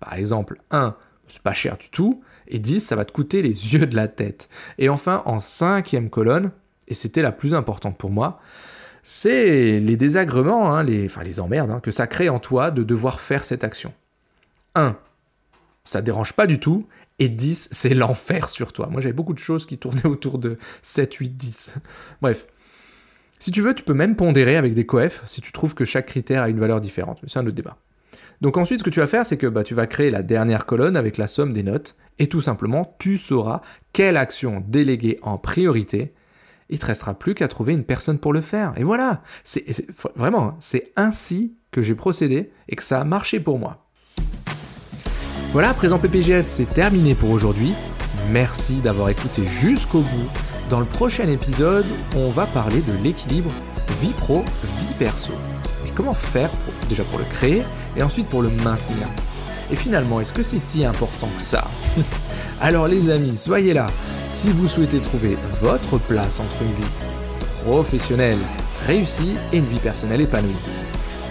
Par 0.00 0.14
exemple, 0.14 0.60
1, 0.70 0.96
c'est 1.28 1.42
pas 1.42 1.54
cher 1.54 1.78
du 1.78 1.88
tout, 1.88 2.22
et 2.48 2.58
10, 2.58 2.80
ça 2.80 2.96
va 2.96 3.04
te 3.04 3.12
coûter 3.12 3.40
les 3.40 3.74
yeux 3.74 3.86
de 3.86 3.96
la 3.96 4.08
tête. 4.08 4.48
Et 4.78 4.88
enfin, 4.88 5.22
en 5.24 5.38
cinquième 5.38 6.10
colonne, 6.10 6.50
et 6.88 6.94
c'était 6.94 7.22
la 7.22 7.32
plus 7.32 7.54
importante 7.54 7.96
pour 7.96 8.10
moi, 8.10 8.40
c'est 9.02 9.78
les 9.78 9.96
désagréments, 9.96 10.74
hein, 10.74 10.82
les, 10.82 11.06
enfin 11.06 11.22
les 11.22 11.40
emmerdes 11.40 11.70
hein, 11.70 11.80
que 11.80 11.90
ça 11.90 12.06
crée 12.06 12.28
en 12.28 12.38
toi 12.38 12.70
de 12.70 12.82
devoir 12.82 13.20
faire 13.20 13.44
cette 13.44 13.64
action. 13.64 13.92
1. 14.74 14.96
Ça 15.84 16.02
dérange 16.02 16.34
pas 16.34 16.46
du 16.46 16.60
tout. 16.60 16.86
Et 17.18 17.28
10, 17.28 17.68
c'est 17.70 17.94
l'enfer 17.94 18.48
sur 18.48 18.72
toi. 18.72 18.88
Moi, 18.90 19.02
j'avais 19.02 19.12
beaucoup 19.12 19.34
de 19.34 19.38
choses 19.38 19.66
qui 19.66 19.76
tournaient 19.76 20.06
autour 20.06 20.38
de 20.38 20.58
7, 20.82 21.14
8, 21.14 21.36
10. 21.36 21.74
Bref. 22.22 22.46
Si 23.38 23.50
tu 23.50 23.62
veux, 23.62 23.74
tu 23.74 23.84
peux 23.84 23.94
même 23.94 24.16
pondérer 24.16 24.56
avec 24.56 24.74
des 24.74 24.86
coefs 24.86 25.22
si 25.26 25.40
tu 25.40 25.52
trouves 25.52 25.74
que 25.74 25.84
chaque 25.84 26.06
critère 26.06 26.42
a 26.42 26.48
une 26.48 26.60
valeur 26.60 26.80
différente. 26.80 27.18
Mais 27.22 27.28
c'est 27.28 27.38
un 27.38 27.46
autre 27.46 27.54
débat. 27.54 27.76
Donc 28.40 28.56
ensuite, 28.56 28.80
ce 28.80 28.84
que 28.84 28.90
tu 28.90 29.00
vas 29.00 29.06
faire, 29.06 29.26
c'est 29.26 29.36
que 29.36 29.46
bah, 29.46 29.64
tu 29.64 29.74
vas 29.74 29.86
créer 29.86 30.10
la 30.10 30.22
dernière 30.22 30.64
colonne 30.64 30.96
avec 30.96 31.18
la 31.18 31.26
somme 31.26 31.52
des 31.52 31.62
notes. 31.62 31.96
Et 32.18 32.26
tout 32.26 32.40
simplement, 32.40 32.96
tu 32.98 33.18
sauras 33.18 33.60
quelle 33.92 34.16
action 34.16 34.64
déléguer 34.66 35.18
en 35.22 35.36
priorité 35.36 36.14
il 36.70 36.78
te 36.78 36.86
restera 36.86 37.14
plus 37.14 37.34
qu'à 37.34 37.48
trouver 37.48 37.74
une 37.74 37.84
personne 37.84 38.18
pour 38.18 38.32
le 38.32 38.40
faire. 38.40 38.72
Et 38.76 38.84
voilà, 38.84 39.22
vraiment, 40.16 40.48
hein, 40.48 40.56
c'est 40.60 40.92
ainsi 40.96 41.56
que 41.70 41.82
j'ai 41.82 41.94
procédé 41.94 42.50
et 42.68 42.76
que 42.76 42.82
ça 42.82 43.00
a 43.00 43.04
marché 43.04 43.40
pour 43.40 43.58
moi. 43.58 43.86
Voilà, 45.52 45.74
présent 45.74 45.98
PPGS, 45.98 46.42
c'est 46.42 46.72
terminé 46.72 47.14
pour 47.14 47.30
aujourd'hui. 47.30 47.74
Merci 48.30 48.80
d'avoir 48.80 49.08
écouté 49.08 49.44
jusqu'au 49.44 50.00
bout. 50.00 50.30
Dans 50.68 50.78
le 50.78 50.86
prochain 50.86 51.26
épisode, 51.26 51.86
on 52.14 52.30
va 52.30 52.46
parler 52.46 52.80
de 52.82 52.92
l'équilibre 53.02 53.50
vie 54.00 54.12
pro, 54.12 54.44
vie 54.78 54.94
perso. 54.98 55.32
Et 55.84 55.90
comment 55.90 56.14
faire 56.14 56.50
déjà 56.88 57.02
pour 57.04 57.18
le 57.18 57.24
créer 57.24 57.62
et 57.96 58.02
ensuite 58.02 58.28
pour 58.28 58.42
le 58.42 58.50
maintenir. 58.50 59.08
Et 59.72 59.76
finalement, 59.76 60.20
est-ce 60.20 60.32
que 60.32 60.42
c'est 60.42 60.58
si 60.58 60.84
important 60.84 61.28
que 61.36 61.42
ça? 61.42 61.68
Alors 62.60 62.88
les 62.88 63.10
amis, 63.10 63.36
soyez 63.36 63.72
là 63.72 63.86
si 64.28 64.50
vous 64.50 64.68
souhaitez 64.68 65.00
trouver 65.00 65.38
votre 65.62 65.98
place 65.98 66.38
entre 66.40 66.62
une 66.62 66.72
vie 66.72 67.64
professionnelle 67.64 68.38
réussie 68.86 69.36
et 69.52 69.58
une 69.58 69.64
vie 69.64 69.78
personnelle 69.78 70.20
épanouie. 70.20 70.54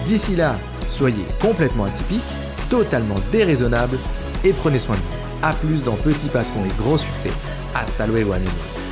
D'ici 0.04 0.34
là, 0.34 0.58
soyez 0.88 1.24
complètement 1.40 1.84
atypique, 1.84 2.20
totalement 2.68 3.16
déraisonnable 3.30 3.96
et 4.44 4.52
prenez 4.52 4.80
soin 4.80 4.96
de 4.96 5.00
vous. 5.00 5.20
A 5.42 5.52
plus 5.52 5.84
dans 5.84 5.94
Petit 5.94 6.26
Patron 6.28 6.64
et 6.64 6.82
Gros 6.82 6.98
Succès. 6.98 7.30
Hasta 7.74 8.06
luego 8.06 8.32
amigos. 8.32 8.89